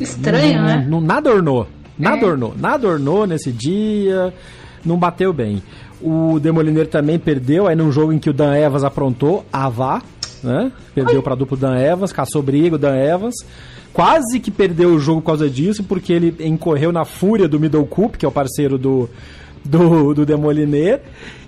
[0.00, 0.86] Estranho, não, né?
[0.88, 1.66] Não, nada ornou.
[1.98, 2.28] Nada É.
[2.30, 2.54] ornou.
[2.58, 4.32] Nada ornou nesse dia.
[4.84, 5.62] Não bateu bem.
[6.00, 10.02] O Demoliner também perdeu, aí num jogo em que o Dan Evans aprontou, a vá,
[10.42, 10.72] né?
[10.94, 13.34] Perdeu pra duplo Dan Evans, caçou briga o Dan Evans.
[13.96, 17.86] Quase que perdeu o jogo por causa disso, porque ele incorreu na fúria do Middle
[17.86, 19.08] Cup, que é o parceiro do,
[19.64, 21.00] do, do Demoliner.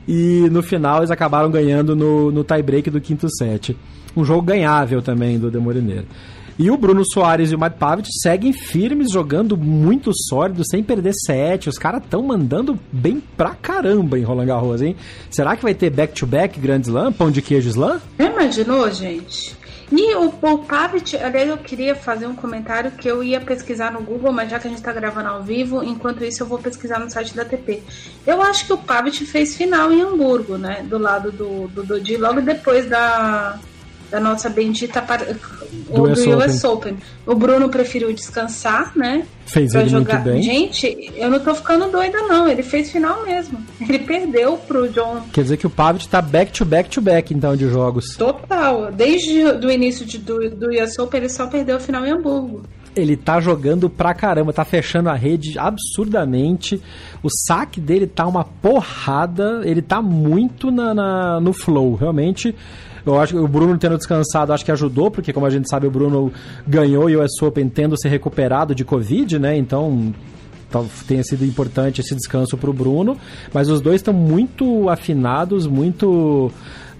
[0.08, 3.76] E no final eles acabaram ganhando no, no tie-break do quinto set.
[4.16, 6.06] Um jogo ganhável também do Demoliner.
[6.58, 11.12] E o Bruno Soares e o Matt Pavic seguem firmes, jogando muito sólido, sem perder
[11.26, 11.68] set.
[11.68, 14.96] Os caras estão mandando bem pra caramba em Roland Garros, hein?
[15.28, 18.00] Será que vai ter back-to-back Grand Slam, pão de queijo slam?
[18.18, 19.57] Imaginou, gente?
[19.90, 24.02] E o, o Pavic, aliás, eu queria fazer um comentário que eu ia pesquisar no
[24.02, 26.98] Google, mas já que a gente tá gravando ao vivo, enquanto isso eu vou pesquisar
[26.98, 27.82] no site da TP.
[28.26, 30.84] Eu acho que o Pavic fez final em Hamburgo, né?
[30.86, 33.58] Do lado do, do Dodi, logo depois da,
[34.10, 35.00] da nossa bendita
[35.70, 36.96] Do o US do US Open.
[37.26, 39.24] O Bruno preferiu descansar, né?
[39.46, 40.20] Fez ele jogar.
[40.20, 40.42] muito bem.
[40.42, 42.46] Gente, eu não tô ficando doida, não.
[42.48, 43.58] Ele fez final mesmo.
[43.80, 48.16] Ele perdeu pro John Quer dizer que o Pavic tá back-to-back-to-back, então, de jogos.
[48.16, 48.90] Total.
[48.92, 52.62] Desde o início de, do, do US Open, ele só perdeu o final em Hamburgo.
[52.96, 56.82] Ele tá jogando pra caramba, tá fechando a rede absurdamente.
[57.22, 59.60] O saque dele tá uma porrada.
[59.64, 62.54] Ele tá muito na, na- no flow, realmente.
[63.14, 65.86] Eu acho que o Bruno tendo descansado, acho que ajudou, porque como a gente sabe,
[65.86, 66.32] o Bruno
[66.66, 69.56] ganhou o US Open tendo se recuperado de Covid, né?
[69.56, 70.12] Então
[71.06, 73.16] tenha sido importante esse descanso pro Bruno.
[73.52, 76.50] Mas os dois estão muito afinados, muito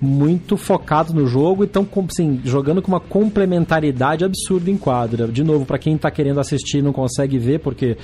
[0.01, 5.27] muito focados no jogo e estão assim, jogando com uma complementaridade absurda em quadra.
[5.27, 7.97] De novo, para quem tá querendo assistir e não consegue ver, porque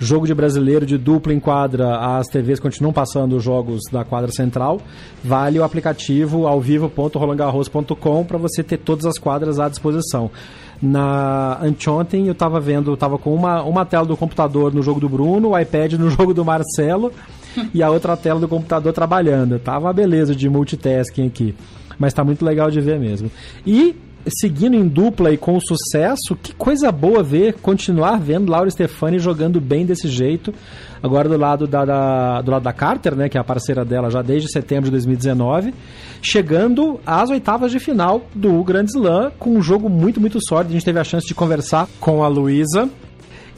[0.00, 4.32] jogo de brasileiro de dupla em quadra, as TVs continuam passando os jogos da quadra
[4.32, 4.80] central.
[5.22, 10.30] Vale o aplicativo ao vivo.rolangarros.com para você ter todas as quadras à disposição.
[10.80, 14.98] Na anteontem eu tava vendo, eu tava com uma, uma tela do computador no jogo
[14.98, 17.12] do Bruno, o iPad no jogo do Marcelo
[17.74, 19.58] e a outra tela do computador trabalhando.
[19.58, 21.54] Tava uma beleza de multitasking aqui.
[21.98, 23.30] Mas tá muito legal de ver mesmo.
[23.66, 23.94] E
[24.28, 29.60] seguindo em dupla e com sucesso, que coisa boa ver, continuar vendo Laura Stefani jogando
[29.60, 30.52] bem desse jeito.
[31.02, 34.10] Agora do lado da, da- do lado da Carter, né, que é a parceira dela
[34.10, 35.72] já desde setembro de 2019,
[36.20, 40.70] chegando às oitavas de final do Grand Slam com um jogo muito, muito sólido.
[40.70, 42.88] A gente teve a chance de conversar com a Luísa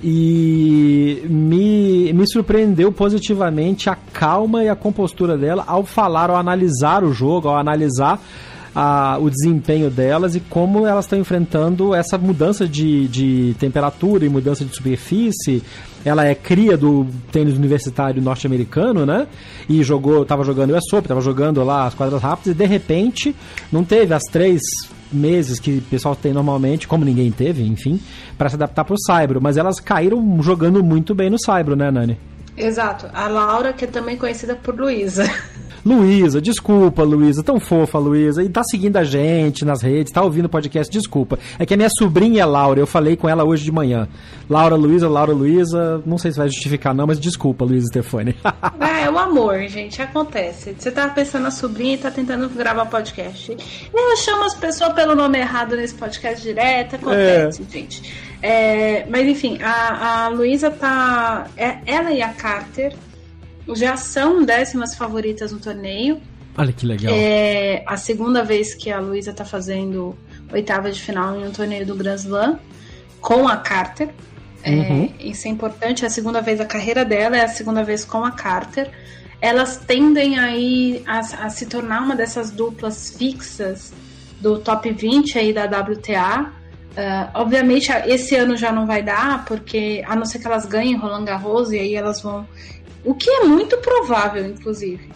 [0.05, 7.05] e me, me surpreendeu positivamente a calma e a compostura dela ao falar, ao analisar
[7.05, 8.21] o jogo, ao analisar
[8.75, 14.29] a- o desempenho delas e como elas estão enfrentando essa mudança de, de temperatura e
[14.29, 15.63] mudança de superfície.
[16.05, 19.27] Ela é cria do tênis universitário norte-americano, né?
[19.69, 22.67] E jogou, tava jogando o US Open, tava jogando lá as quadras rápidas e de
[22.67, 23.37] repente
[23.71, 24.61] não teve as três
[25.13, 28.01] meses que o pessoal tem normalmente, como ninguém teve, enfim,
[28.37, 32.17] para se adaptar pro Saibro, mas elas caíram jogando muito bem no Saibro, né, Nani?
[32.57, 33.09] Exato.
[33.13, 35.25] A Laura, que é também conhecida por Luísa.
[35.85, 40.45] Luísa, desculpa, Luísa, tão fofa, Luísa, e tá seguindo a gente nas redes, tá ouvindo
[40.45, 41.39] o podcast, desculpa.
[41.59, 44.07] É que a minha sobrinha é Laura, eu falei com ela hoje de manhã.
[44.49, 48.37] Laura Luísa, Laura Luísa, não sei se vai justificar não, mas desculpa, Luísa Stefani.
[48.81, 50.75] É, é o amor, gente, acontece.
[50.79, 53.57] Você tava pensando na sobrinha e tá tentando gravar podcast.
[53.93, 58.32] Eu chamo as pessoas pelo nome errado nesse podcast direto, acontece, gente.
[58.43, 61.47] É, mas enfim, a, a Luísa tá.
[61.57, 62.93] é- ela e a Carter
[63.75, 66.21] já são décimas favoritas no torneio.
[66.59, 67.15] Olha que legal.
[67.17, 70.17] É a segunda vez que a Luísa tá fazendo
[70.53, 72.59] oitava de final em um torneio do Grand Slam
[73.21, 74.11] com a Carter.
[74.65, 75.13] É, Uhum.
[75.21, 76.05] isso é importante.
[76.05, 78.91] É a segunda vez a carreira dela, é a segunda vez com a Carter.
[79.41, 83.93] Elas tendem aí a, a se tornar uma dessas duplas fixas
[84.41, 86.53] do top 20 aí da WTA.
[86.97, 90.67] Ah, obviamente, a- esse ano já não vai dar, porque a não ser que elas
[90.67, 92.47] ganhem Roland Garros e aí elas vão.
[93.05, 95.11] O que é muito provável, inclusive.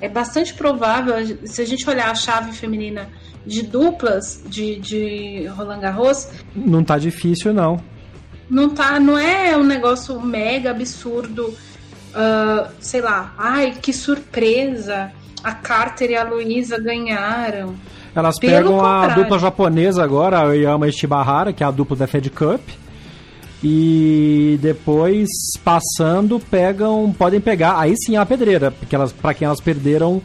[0.00, 1.14] É bastante provável,
[1.46, 3.08] se a gente olhar a chave feminina
[3.46, 7.80] de duplas de, de Roland Garros, Não tá difícil, não.
[8.50, 11.54] não tá, não é um negócio mega absurdo,
[12.14, 17.76] ah, sei lá, ai, que surpresa, a Carter e a Luísa ganharam.
[18.16, 19.22] Elas Pelo pegam a contrário.
[19.22, 22.62] dupla japonesa agora, a Oyama Shibahara, que é a dupla da Fed Cup.
[23.62, 25.28] E depois,
[25.64, 27.14] passando, pegam.
[27.16, 27.78] Podem pegar.
[27.78, 30.20] Aí sim é a pedreira, porque elas, pra quem elas perderam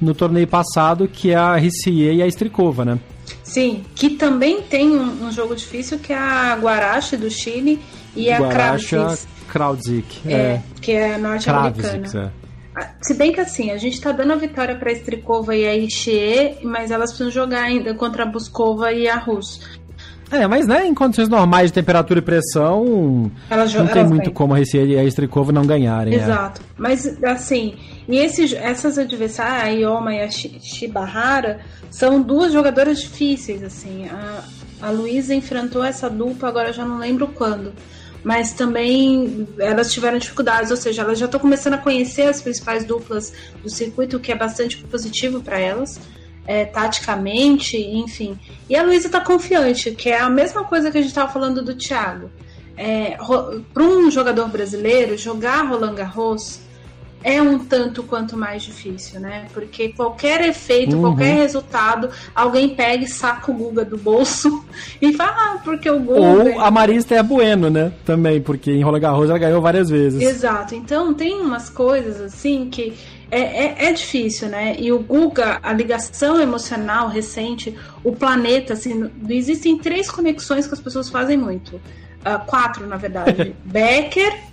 [0.00, 2.98] no torneio passado, que é a Rissier e a Strikova, né?
[3.42, 7.80] Sim, que também tem um, um jogo difícil que é a Guarache do Chile
[8.16, 10.20] e a Guaracha Kravitz, Krautzik.
[10.26, 11.88] é, que é norte-americana.
[11.88, 12.30] Kravitz, é.
[12.76, 15.76] Ah, Se bem que assim, a gente tá dando a vitória pra Strikova e a
[15.76, 19.60] Ishie, mas elas precisam jogar ainda contra a Buskova e a Rus.
[20.32, 24.32] É, mas né, em condições normais de temperatura e pressão, Elas não tem muito têm.
[24.32, 26.14] como a Recife e a Strikova não ganharem.
[26.14, 26.18] é.
[26.18, 26.60] Exato.
[26.78, 27.74] Mas, assim,
[28.08, 31.58] e esses, essas adversárias, a Ioma e a Shi- Shibahara,
[31.90, 34.06] são duas jogadoras difíceis, assim.
[34.08, 34.44] A,
[34.86, 37.72] a Luísa enfrentou essa dupla, agora já não lembro quando.
[38.22, 42.84] Mas também elas tiveram dificuldades, ou seja, elas já estão começando a conhecer as principais
[42.84, 45.98] duplas do circuito, o que é bastante positivo para elas.
[46.46, 48.36] é, taticamente, enfim.
[48.68, 51.62] E a Luísa tá confiante, que é a mesma coisa que a gente tava falando
[51.62, 52.30] do Thiago.
[52.76, 53.16] É,
[53.72, 56.60] para um jogador brasileiro, jogar Roland Garros
[57.22, 59.46] é um tanto quanto mais difícil, né?
[59.52, 61.02] Porque qualquer efeito, Uhum.
[61.02, 64.64] qualquer resultado, alguém pega e saca o Guga do bolso
[65.00, 66.20] e fala, ah, porque o Guga.
[66.20, 67.92] Ou a Marista é Bueno, né?
[68.04, 70.22] Também, porque em Roland Garros ela ganhou várias vezes.
[70.22, 70.74] Exato.
[70.74, 72.94] Então tem umas coisas assim que
[73.30, 74.74] é, é, é difícil, né?
[74.78, 80.80] E o Guga, a ligação emocional recente, o planeta, assim, existem três conexões que as
[80.80, 81.80] pessoas fazem muito.
[82.24, 83.54] Ah, quatro, na verdade.
[83.64, 84.49] Becker.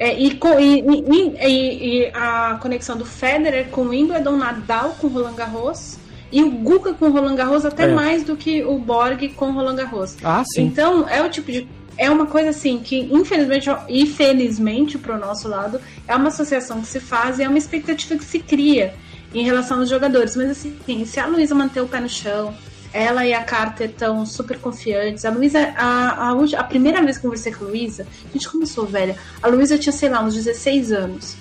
[0.00, 5.34] É, e, e- e- e- a conexão do Federer com o Wimbledon, Nadal com Roland
[5.34, 5.98] Garros
[6.32, 7.88] e o Guga com Roland Garros até É.
[7.94, 10.16] mais do que o Borg com Roland Garros.
[10.24, 10.62] Ah, sim.
[10.64, 11.68] Então, é o tipo de.
[11.98, 16.86] É uma coisa assim que, infelizmente e felizmente pro nosso lado, é uma associação que
[16.86, 18.94] se faz e é uma expectativa que se cria
[19.34, 20.34] em relação aos jogadores.
[20.34, 22.54] Mas assim, se a Luísa manter o pé no chão,
[22.92, 25.24] ela e a Carter estão super confiantes.
[25.24, 28.48] A Luísa, a, a, a primeira vez que eu conversei com a Luísa, a gente
[28.48, 29.16] começou velha.
[29.42, 31.36] A Luísa tinha, sei lá, uns 16 anos.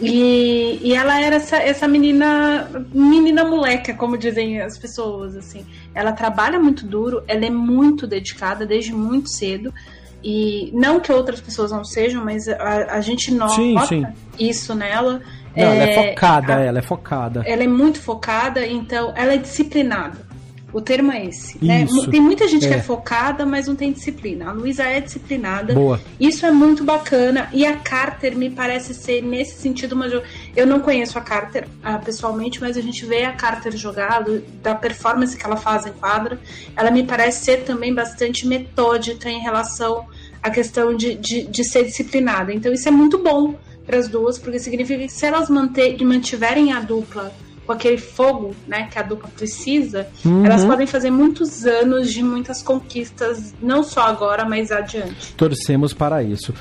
[0.00, 5.66] E, e ela era essa, essa menina, menina moleca, como dizem as pessoas, assim.
[5.94, 9.74] Ela trabalha muito duro, ela é muito dedicada desde muito cedo.
[10.22, 14.06] E não que outras pessoas não sejam, mas a, a gente nota Sim, sim.
[14.38, 15.20] isso nela.
[15.56, 17.42] Não, ela é É, focada, a- ela é focada.
[17.44, 20.27] ela é muito focada, então ela é disciplinada.
[20.70, 21.56] O termo é esse.
[21.64, 21.86] Né?
[22.10, 22.76] Tem muita gente que É.
[22.76, 24.50] é focada, mas não tem disciplina.
[24.50, 25.72] A Luísa é disciplinada.
[25.72, 25.98] Boa.
[26.20, 27.48] Isso é muito bacana.
[27.54, 30.08] E a Carter me parece ser, nesse sentido, uma.
[30.10, 30.22] jo-
[30.54, 34.42] Eu não conheço a Carter ah, pessoalmente, mas a gente vê a Carter jogar, do-
[34.62, 36.38] da performance que ela faz em quadra.
[36.76, 40.06] Ela me parece ser também bastante metódica em relação
[40.42, 42.52] à questão de, de, de ser disciplinada.
[42.52, 43.54] Então, isso é muito bom
[43.86, 47.32] para as duas, porque significa que se elas manter, mantiverem a dupla
[47.68, 50.42] com aquele fogo né, que a dupla precisa, Uhum.
[50.46, 55.34] elas podem fazer muitos anos de muitas conquistas, não só agora, mas adiante.
[55.34, 56.54] Torcemos para isso.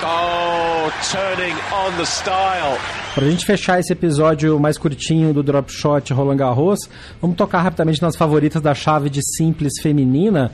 [0.00, 2.78] Oh, turning on the style.
[3.16, 6.78] Pra gente fechar esse episódio mais curtinho do Drop Shot Roland Garros,
[7.20, 10.52] vamos tocar rapidamente nas favoritas da chave de simples feminina.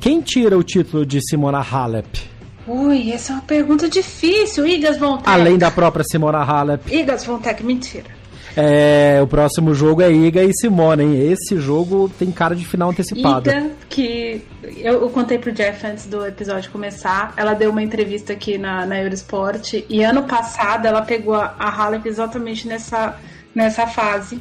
[0.00, 2.06] Quem tira o título de Simona Halep?
[2.66, 4.66] Ui, essa é uma pergunta difícil.
[4.66, 5.28] Igas Vontek.
[5.28, 6.92] Além da própria Simona Halep.
[6.92, 8.16] Igas Vontek, mentira.
[8.56, 11.30] É, o próximo jogo é Iga e Simona, hein?
[11.30, 13.50] Esse jogo tem cara de final antecipada.
[13.50, 18.32] Iga, que eu, eu contei pro Jeff antes do episódio começar, ela deu uma entrevista
[18.32, 23.16] aqui na, na Eurosport e ano passado ela pegou a, a Halep exatamente nessa,
[23.54, 24.40] nessa fase,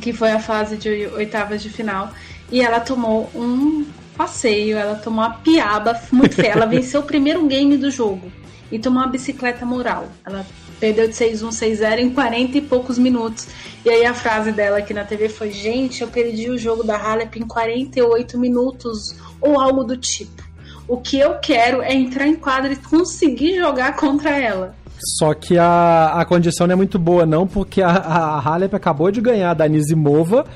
[0.00, 2.12] que foi a fase de oitavas de final,
[2.52, 3.84] e ela tomou um
[4.16, 6.52] passeio, ela tomou uma piaba muito feia.
[6.52, 8.30] Ela venceu o primeiro game do jogo
[8.70, 10.08] e tomou uma bicicleta moral.
[10.24, 10.44] Ela
[10.80, 13.46] perdeu de 6-1, 6-0 em 40 e poucos minutos.
[13.84, 16.96] E aí a frase dela aqui na TV foi: Gente, eu perdi o jogo da
[16.96, 20.42] Halep em 48 minutos, ou algo do tipo.
[20.86, 24.74] O que eu quero é entrar em quadra e conseguir jogar contra ela.
[25.18, 29.10] Só que a, a condição não é muito boa, não, porque a, a Halep acabou
[29.10, 30.46] de ganhar da Anisimova,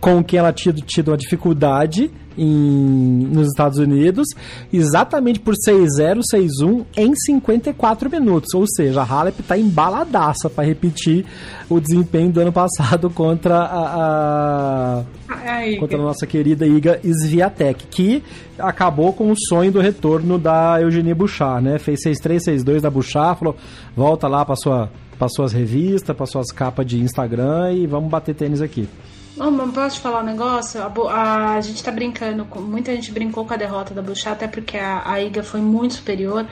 [0.00, 4.26] com quem ela tinha tido uma dificuldade em, nos Estados Unidos,
[4.72, 8.54] exatamente por 6-0, 6-1 em 54 minutos.
[8.54, 11.26] Ou seja, a Halep tá embaladaça para repetir
[11.68, 17.86] o desempenho do ano passado contra a- a, Ai, contra a nossa querida Iga Sviatek,
[17.88, 18.22] que
[18.58, 21.78] acabou com o sonho do retorno da Eugenie Bouchard, né?
[21.78, 23.56] Fez 6-3, 6-2 da Bouchard, falou,
[23.96, 28.34] volta lá para sua para suas revistas, para suas capas de Instagram e vamos bater
[28.34, 28.88] tênis aqui.
[29.40, 30.82] Não, mas posso te falar um negócio?
[30.82, 34.32] A, Bo- a gente tá brincando, com, muita gente brincou com a derrota da Bouchard,
[34.36, 36.46] até porque a, a Iga foi muito superior.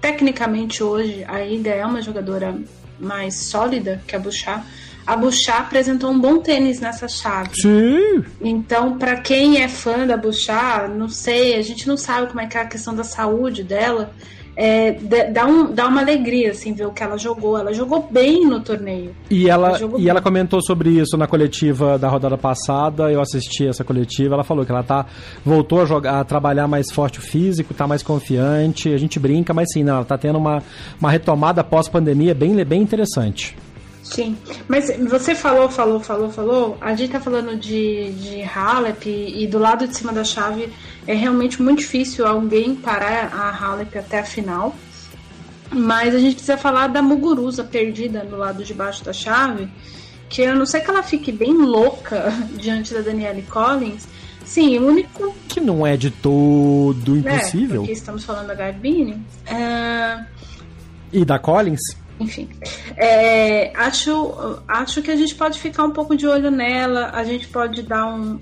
[0.00, 2.56] Tecnicamente, hoje, a Iga é uma jogadora
[2.98, 4.64] mais sólida que a Bouchard.
[5.06, 7.50] A Bouchard apresentou um bom tênis nessa chave.
[7.60, 8.24] Sim!
[8.40, 12.46] Então, pra quem é fã da Bouchard, não sei, a gente não sabe como é
[12.46, 14.14] que é a questão da saúde dela.
[14.62, 14.92] É,
[15.32, 17.56] dá, um, dá uma alegria, assim, ver o que ela jogou.
[17.56, 19.14] Ela jogou bem no torneio.
[19.30, 23.10] E ela, Ela e ela comentou sobre isso na coletiva da rodada passada.
[23.10, 24.34] Eu assisti essa coletiva.
[24.34, 25.06] Ela falou que ela tá
[25.42, 28.92] voltou a jogar, a trabalhar mais forte o físico, tá mais confiante.
[28.92, 30.62] A gente brinca, mas sim, não, ela tá tendo uma,
[31.00, 33.56] uma retomada pós-pandemia bem, bem interessante.
[34.10, 34.36] Sim,
[34.66, 36.78] mas você falou, falou, falou, falou.
[36.80, 40.68] A gente tá falando de, de Halep e, do lado de cima da chave
[41.06, 44.74] é realmente muito difícil alguém parar a Halep até a final.
[45.72, 49.68] Mas a gente precisa falar da Muguruza perdida no lado de baixo da chave,
[50.28, 54.08] que a não ser que ela fique bem louca diante da Danielle Collins.
[54.44, 55.32] Sim, o único.
[55.46, 57.76] Que não é de todo impossível.
[57.76, 59.24] É, porque estamos falando da Garbine.
[59.46, 60.24] É...
[61.12, 61.99] E da Collins?
[62.20, 62.48] Enfim,
[62.98, 67.48] é, acho, acho que a gente pode ficar um pouco de olho nela, a gente
[67.48, 68.38] pode dar um.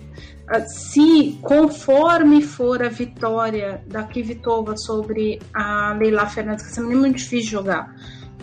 [0.67, 7.51] Se conforme for a vitória da Kvitova sobre a Leila Fernandes, que é muito difícil
[7.51, 7.95] jogar,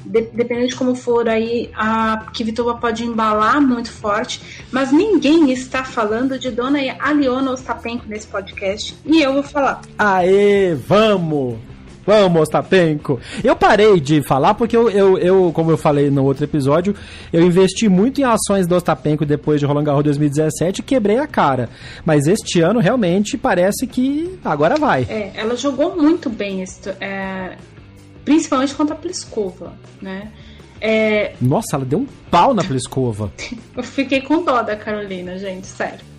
[0.06, 5.84] de, dependendo de como for aí, a Kvitova pode embalar muito forte, mas ninguém está
[5.84, 9.82] falando de Dona Aliona Ostapenko nesse podcast, e eu vou falar.
[9.98, 11.75] Aê, vamos!
[12.06, 13.20] Vamos, Ostapenko.
[13.44, 16.96] Eu parei de falar porque eu, eu, eu, como eu falei no outro episódio,
[17.34, 21.28] eu investi muito em ações do Ostapenko depois de Roland Garros 2017 e quebrei a
[21.28, 21.70] cara.
[22.06, 25.08] Mas este ano realmente parece que agora vai.
[25.10, 26.64] É, ela jogou muito bem,
[27.00, 27.58] é,
[28.24, 30.32] principalmente contra a Pliskova, né?
[30.80, 31.34] É...
[31.42, 33.32] Nossa, ela deu um pau na Pliskova.
[33.76, 36.15] eu fiquei com dó da Carolina, gente, sério.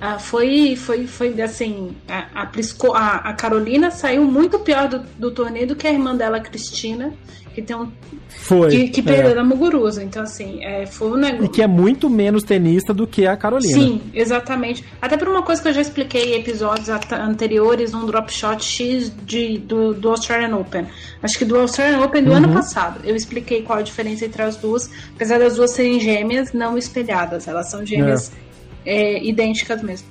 [0.00, 2.50] Ah, foi, foi, foi assim, a, a,
[2.94, 7.12] a, a, Carolina saiu muito pior do, do torneio do que a irmã dela, Cristina,
[7.54, 7.90] que tem um.
[8.28, 8.70] Foi.
[8.70, 9.42] Que, que perdeu é.
[9.42, 10.02] Muguruza.
[10.02, 11.44] Então, assim, é, foi um negócio.
[11.44, 13.74] E que é muito menos tenista do que a Carolina.
[13.74, 14.82] Sim, exatamente.
[15.02, 19.12] Até por uma coisa que eu já expliquei em episódios anteriores, um drop shot X
[19.26, 20.86] de, do, do Australian Open.
[21.22, 22.36] Acho que do Australian Open do uhum.
[22.36, 23.00] ano passado.
[23.04, 24.90] Eu expliquei qual a diferença entre as duas.
[25.14, 27.46] Apesar das duas serem gêmeas, não espelhadas.
[27.46, 28.32] Elas são gêmeas.
[28.46, 28.49] É
[28.84, 30.06] é, idênticas mesmo.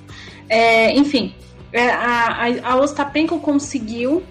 [0.48, 1.34] É, enfim,
[1.72, 4.22] é, a, a, a Ostapenko conseguiu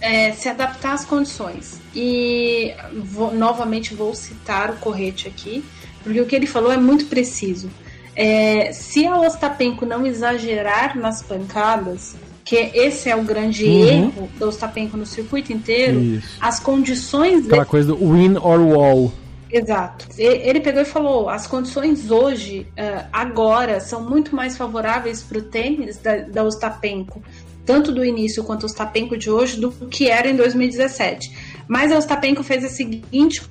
[0.00, 1.80] é, se adaptar às condições.
[1.94, 5.64] E vou, novamente vou citar o Correte aqui,
[6.02, 7.70] porque o que ele falou é muito preciso.
[8.14, 13.88] É, se a Ostapenko não exagerar nas pancadas, que esse é o grande uhum.
[13.88, 16.36] erro da Ostapenko no circuito inteiro, Isso.
[16.40, 17.44] as condições...
[17.46, 17.70] Aquela de...
[17.70, 19.12] coisa do win or wall.
[19.56, 20.06] Exato.
[20.18, 25.42] Ele pegou e falou: as condições hoje, uh, agora, são muito mais favoráveis para o
[25.42, 27.22] tênis da, da Ostapenko,
[27.64, 31.64] tanto do início quanto o Ostapenko de hoje, do que era em 2017.
[31.66, 33.42] Mas a Ostapenko fez o seguinte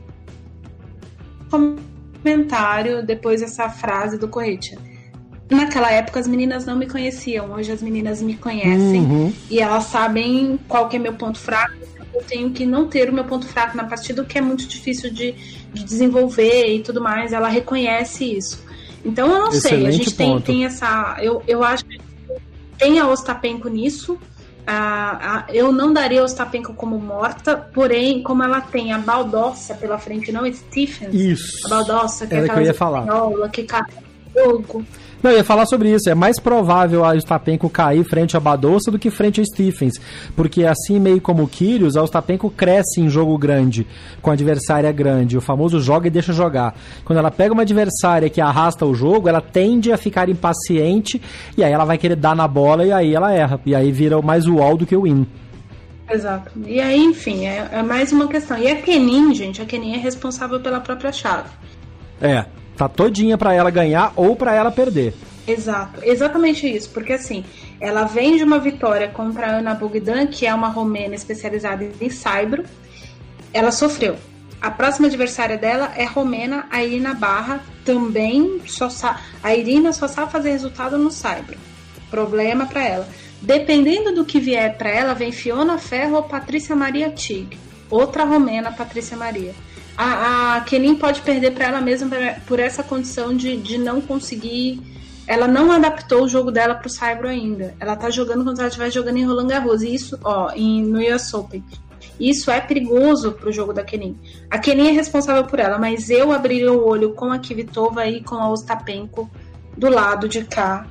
[1.49, 4.78] comentário depois dessa frase do Corretia.
[5.49, 9.34] Naquela época as meninas não me conheciam, hoje as meninas me conhecem uhum.
[9.49, 11.95] e elas sabem qual que é meu ponto fraco.
[12.16, 14.66] Eu tenho que não ter o meu ponto fraco na partida, o que é muito
[14.66, 15.34] difícil de,
[15.74, 18.63] de desenvolver e tudo mais, ela reconhece isso.
[19.03, 21.18] Então eu não Excelente sei, a gente tem, tem essa.
[21.22, 21.99] Eu, eu acho que
[22.78, 24.18] tem a Ostapenko nisso.
[25.53, 30.32] Eu não daria a Ostapenko como morta, porém, como ela tem a Baldossa pela frente,
[30.32, 31.13] não Stephens.
[31.13, 31.68] Isso.
[31.68, 33.05] A Baldossa, que é Era é aquela que eu ia falar.
[33.49, 33.63] que
[34.34, 34.84] fogo.
[35.26, 36.08] Não, eu ia falar sobre isso.
[36.08, 39.96] É mais provável a Ostapenko cair frente a Badosa do que frente a Stephens.
[40.36, 43.88] Porque assim, meio como o Kyrgios, a Ostapenko cresce em jogo grande,
[44.22, 45.36] com adversária grande.
[45.36, 46.76] O famoso joga e deixa jogar.
[47.04, 51.20] Quando ela pega uma adversária que arrasta o jogo, ela tende a ficar impaciente
[51.58, 53.60] e aí ela vai querer dar na bola e aí ela erra.
[53.66, 55.26] E aí vira mais o all do que o win.
[56.08, 56.52] Exato.
[56.68, 58.60] E aí, enfim, é, é mais uma questão.
[58.60, 61.50] E a Kenin, gente, a Kenin é responsável pela própria chave.
[62.22, 62.46] É,
[62.78, 65.14] Tá todinha para ela ganhar ou para ela perder.
[65.48, 67.46] Exato, exatamente isso, porque assim,
[67.80, 72.10] ela vem de uma vitória contra a Ana Bogdan, que é uma romena especializada em
[72.10, 72.64] saibro.
[73.54, 74.18] Ela sofreu.
[74.60, 78.90] A próxima adversária dela é romena, a Irina Barra, também só
[79.44, 81.58] a Irina só sabe fazer resultado no saibro.
[82.10, 83.08] Problema para ela.
[83.42, 87.60] Dependendo do que vier para ela, vem Fiona Ferro ou Patrícia Maria Tig.
[87.92, 89.54] Outra romena, Patrícia Maria
[89.98, 92.10] a, a Kenin pode perder para ela mesma
[92.46, 94.82] por essa condição de, de não conseguir.
[95.28, 97.74] Ela não adaptou o jogo dela para o Saibro ainda.
[97.80, 99.82] Ela tá jogando se ela estivesse jogando em Roland Garros.
[99.82, 101.64] E isso, ó, em, no US Open.
[102.20, 104.18] Isso é perigoso pro jogo da Kenin.
[104.50, 108.22] A Kenin é responsável por ela, mas eu abriria o olho com a Kvitova e
[108.22, 109.30] com a Ostapenko
[109.76, 110.88] do lado de cá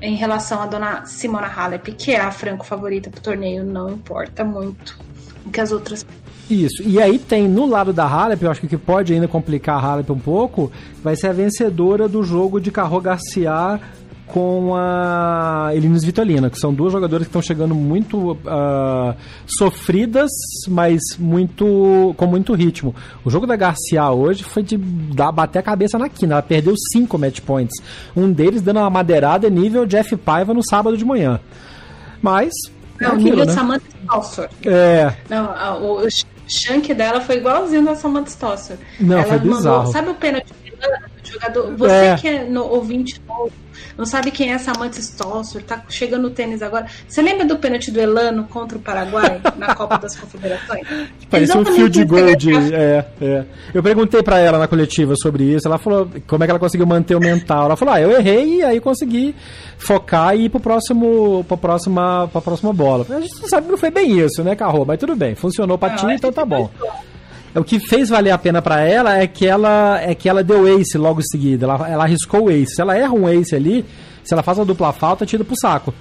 [0.00, 4.44] em relação à dona Simona Halep, que é a franco favorita pro torneio, não importa
[4.44, 4.98] muito
[5.46, 6.04] o que as outras
[6.48, 6.82] isso.
[6.82, 9.76] E aí tem no lado da Halep, eu acho que o que pode ainda complicar
[9.76, 10.70] a Halep um pouco,
[11.02, 13.80] vai ser a vencedora do jogo de Carro Garcia
[14.26, 19.14] com a Elina Svitolina, que são duas jogadoras que estão chegando muito uh,
[19.46, 20.30] sofridas,
[20.68, 22.94] mas muito com muito ritmo.
[23.24, 26.34] O jogo da Garcia hoje foi de dar, bater a cabeça na quina.
[26.34, 27.74] Ela perdeu cinco match points.
[28.16, 31.38] Um deles dando uma madeirada nível Jeff Paiva no sábado de manhã.
[32.22, 32.52] Mas.
[32.98, 33.52] Não, é aquilo, nível né?
[33.52, 34.50] Samantha Stosser.
[34.64, 35.14] É.
[35.28, 36.08] Não, o, o
[36.48, 38.78] shank dela foi igualzinho da Samantha Stosser.
[39.00, 39.76] Não, Ela foi bizarro.
[39.78, 40.52] Mandou, sabe o pênalti
[41.22, 41.76] jogador?
[41.76, 42.16] Você é.
[42.16, 43.52] que é no, ouvinte novo
[43.96, 46.86] não sabe quem é Samantha Stossor, tá chegando no tênis agora.
[47.06, 50.86] Você lembra do pênalti do Elano contra o Paraguai na Copa das Confederações?
[51.30, 52.52] Parecia um fio de gol de.
[52.74, 53.44] É, é.
[53.72, 56.86] Eu perguntei para ela na coletiva sobre isso, ela falou como é que ela conseguiu
[56.86, 57.66] manter o mental.
[57.66, 59.34] Ela falou: ah, eu errei e aí consegui
[59.78, 63.06] focar e ir pro próximo, pra próxima, pra próxima bola.
[63.08, 64.84] A gente sabe que não foi bem isso, né, Carro?
[64.84, 66.68] Mas tudo bem, funcionou pra ti, então tá bom.
[67.54, 70.66] O que fez valer a pena para ela é que ela é que ela deu
[70.66, 71.66] ace logo em seguida.
[71.66, 72.74] Ela, ela arriscou o ace.
[72.74, 73.84] Se ela erra um ace ali,
[74.24, 75.94] se ela faz a dupla falta, tira pro saco.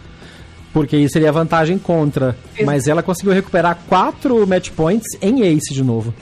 [0.73, 2.35] Porque isso seria vantagem contra.
[2.65, 6.13] Mas ela conseguiu recuperar quatro match points em ace de novo.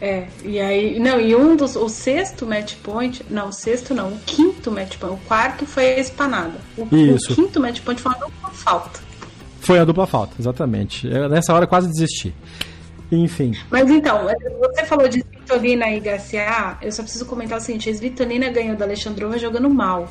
[0.00, 0.98] É, e aí.
[0.98, 1.76] Não, e um dos.
[1.76, 3.22] O sexto match point.
[3.30, 5.14] Não, o sexto não, o quinto match point.
[5.14, 6.54] O quarto foi a espanada.
[6.76, 7.32] O, Isso.
[7.32, 9.00] o quinto match point foi uma dupla falta.
[9.60, 11.06] Foi a dupla falta, exatamente.
[11.06, 12.34] Eu, nessa hora quase desisti.
[13.10, 13.56] Enfim.
[13.70, 14.26] Mas então,
[14.58, 18.76] você falou de Svitolina e Garcia, eu só preciso comentar o seguinte: a Svitolina ganhou
[18.76, 20.08] da Alexandrova jogando mal.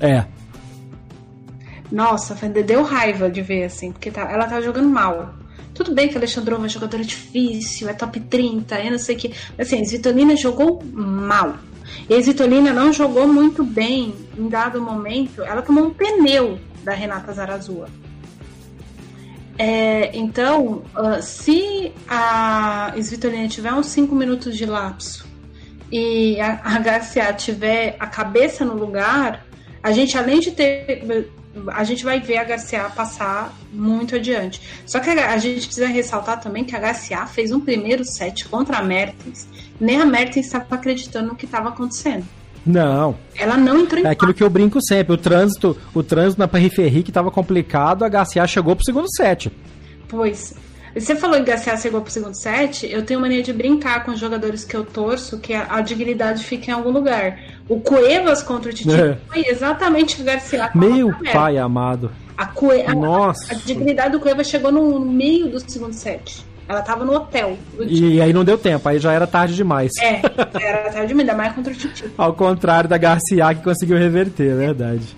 [0.00, 0.24] É.
[1.90, 5.34] Nossa, deu raiva de ver, assim, porque tá, ela tá jogando mal.
[5.72, 9.18] Tudo bem que a Alexandrova é jogadora difícil, é top 30, é não sei o
[9.18, 9.28] que.
[9.56, 11.54] Mas assim, a Svitolina jogou mal.
[12.08, 15.42] E a Svitolina não jogou muito bem em dado momento.
[15.42, 17.88] Ela tomou um pneu da Renata Zarazua.
[19.58, 25.26] É, então, uh, se a Svitolina tiver uns 5 minutos de lapso
[25.90, 29.44] e a, a tiver a cabeça no lugar,
[29.82, 31.28] a gente, além de ter.
[31.68, 34.60] A gente vai ver a HCA passar muito adiante.
[34.86, 38.48] Só que a, a gente precisa ressaltar também que a HCA fez um primeiro set
[38.48, 39.48] contra a Mertens.
[39.80, 42.24] Nem a Mertens estava acreditando no que estava acontecendo.
[42.64, 43.16] Não.
[43.36, 45.14] Ela não entrou em É aquilo que eu brinco sempre.
[45.14, 49.50] O trânsito, o trânsito na Periferi que estava complicado, a HCA chegou pro segundo set.
[50.08, 50.54] Pois.
[50.94, 54.18] Você falou em HCA chegou pro segundo set, eu tenho mania de brincar com os
[54.18, 57.38] jogadores que eu torço, que a, a dignidade fica em algum lugar.
[57.68, 59.16] O Cuevas contra o Titi é.
[59.28, 60.70] foi exatamente o Garcia.
[60.74, 62.10] Meu pai amado.
[62.36, 62.82] A, Cue...
[62.94, 63.52] Nossa.
[63.52, 66.44] A, a, dignidade do Cuevas chegou no meio do segundo set.
[66.68, 67.56] Ela tava no hotel.
[67.80, 69.90] E aí não deu tempo, aí já era tarde demais.
[70.00, 70.20] É,
[70.60, 72.04] era tarde demais, ainda mais contra o Titi.
[72.18, 75.16] Ao contrário da Garcia que conseguiu reverter, é verdade.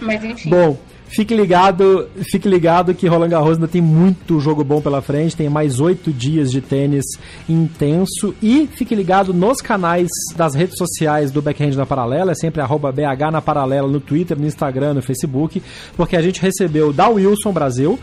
[0.00, 0.50] Mas enfim.
[0.50, 0.76] Bom,
[1.10, 5.48] Fique ligado, fique ligado que Roland Garros ainda tem muito jogo bom pela frente, tem
[5.48, 7.04] mais oito dias de tênis
[7.48, 12.60] intenso e fique ligado nos canais das redes sociais do Backhand na Paralela, é sempre
[12.60, 15.60] arroba BH na Paralela no Twitter, no Instagram, no Facebook,
[15.96, 17.98] porque a gente recebeu da Wilson Brasil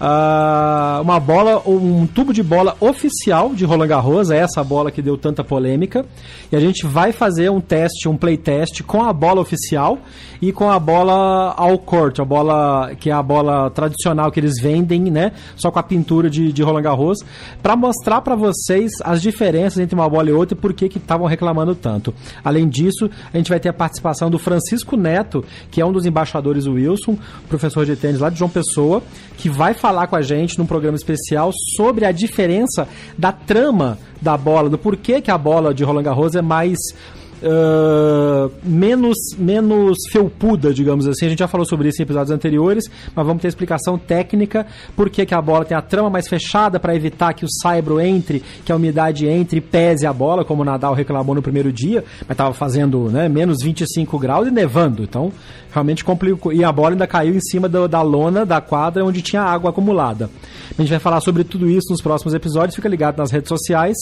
[0.00, 5.02] uh, uma bola, um tubo de bola oficial de Roland Garros, é essa bola que
[5.02, 6.04] deu tanta polêmica.
[6.50, 9.98] E a gente vai fazer um teste, um playtest com a bola oficial
[10.42, 14.60] e com a bola ao court, a bola que é a bola tradicional que eles
[14.60, 15.32] vendem, né?
[15.54, 17.18] Só com a pintura de, de Roland Garros,
[17.62, 21.26] para mostrar para vocês as diferenças entre uma bola e outra e por que estavam
[21.26, 22.14] reclamando tanto.
[22.42, 26.06] Além disso, a gente vai ter a participação do Francisco Neto, que é um dos
[26.06, 29.02] embaixadores do Wilson, professor de tênis lá de João Pessoa,
[29.36, 34.36] que vai falar com a gente num programa especial sobre a diferença da trama da
[34.36, 36.78] bola, do porquê que a bola de Roland Garros é mais
[37.42, 41.26] uh, menos, menos felpuda, digamos assim.
[41.26, 42.84] A gente já falou sobre isso em episódios anteriores,
[43.14, 44.66] mas vamos ter explicação técnica
[44.96, 48.42] por que a bola tem a trama mais fechada para evitar que o saibro entre,
[48.64, 52.04] que a umidade entre e pese a bola, como o Nadal reclamou no primeiro dia,
[52.22, 55.02] mas estava fazendo né, menos 25 graus e nevando.
[55.02, 55.32] Então,
[55.72, 56.52] realmente complicou.
[56.52, 59.70] E a bola ainda caiu em cima do, da lona da quadra onde tinha água
[59.70, 60.30] acumulada.
[60.76, 62.74] A gente vai falar sobre tudo isso nos próximos episódios.
[62.74, 63.96] Fica ligado nas redes sociais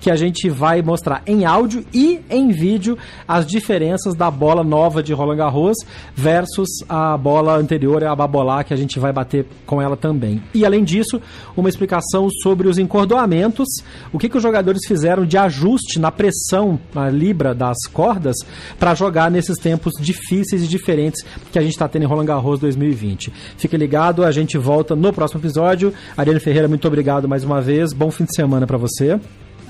[0.00, 2.83] que a gente vai mostrar em áudio e em vídeo
[3.26, 5.76] as diferenças da bola nova de Roland Garros
[6.14, 10.42] versus a bola anterior, a Babolá, que a gente vai bater com ela também.
[10.52, 11.20] E além disso,
[11.56, 13.68] uma explicação sobre os encordoamentos,
[14.12, 18.36] o que, que os jogadores fizeram de ajuste na pressão, na libra das cordas,
[18.78, 21.22] para jogar nesses tempos difíceis e diferentes
[21.52, 23.32] que a gente está tendo em Roland Garros 2020.
[23.56, 25.92] Fique ligado, a gente volta no próximo episódio.
[26.16, 27.92] Ariane Ferreira, muito obrigado mais uma vez.
[27.92, 29.18] Bom fim de semana para você.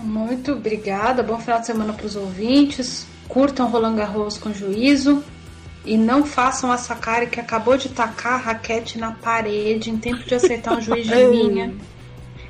[0.05, 1.22] Muito obrigada.
[1.22, 3.07] Bom final de semana para os ouvintes.
[3.26, 5.24] Curtam Roland Garros com juízo.
[5.84, 10.22] E não façam a Sakari que acabou de tacar a raquete na parede em tempo
[10.24, 11.74] de acertar um juiz de linha.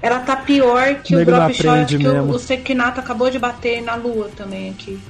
[0.02, 3.82] Ela tá pior que o, o drop shot que o, o Sekinato acabou de bater
[3.82, 5.00] na lua também aqui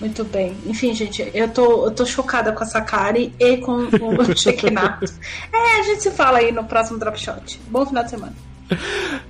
[0.00, 0.56] Muito bem.
[0.64, 5.12] Enfim, gente, eu tô, eu tô chocada com essa Kari e com o Chequenato.
[5.52, 7.60] é, a gente se fala aí no próximo Drop Shot.
[7.68, 8.34] Bom final de semana.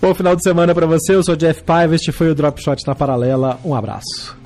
[0.00, 1.14] Bom final de semana para você.
[1.14, 1.94] Eu sou Jeff Paiva.
[1.94, 3.58] Este foi o Drop Shot na Paralela.
[3.64, 4.36] Um abraço.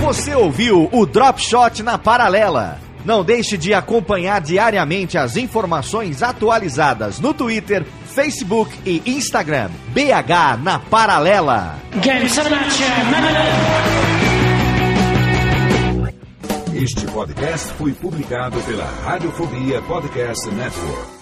[0.00, 2.78] Você ouviu o Drop Shot na Paralela.
[3.04, 9.70] Não deixe de acompanhar diariamente as informações atualizadas no Twitter, Facebook e Instagram.
[9.88, 11.76] BH na Paralela.
[16.74, 21.21] Este podcast foi publicado pela Radiofobia Podcast Network.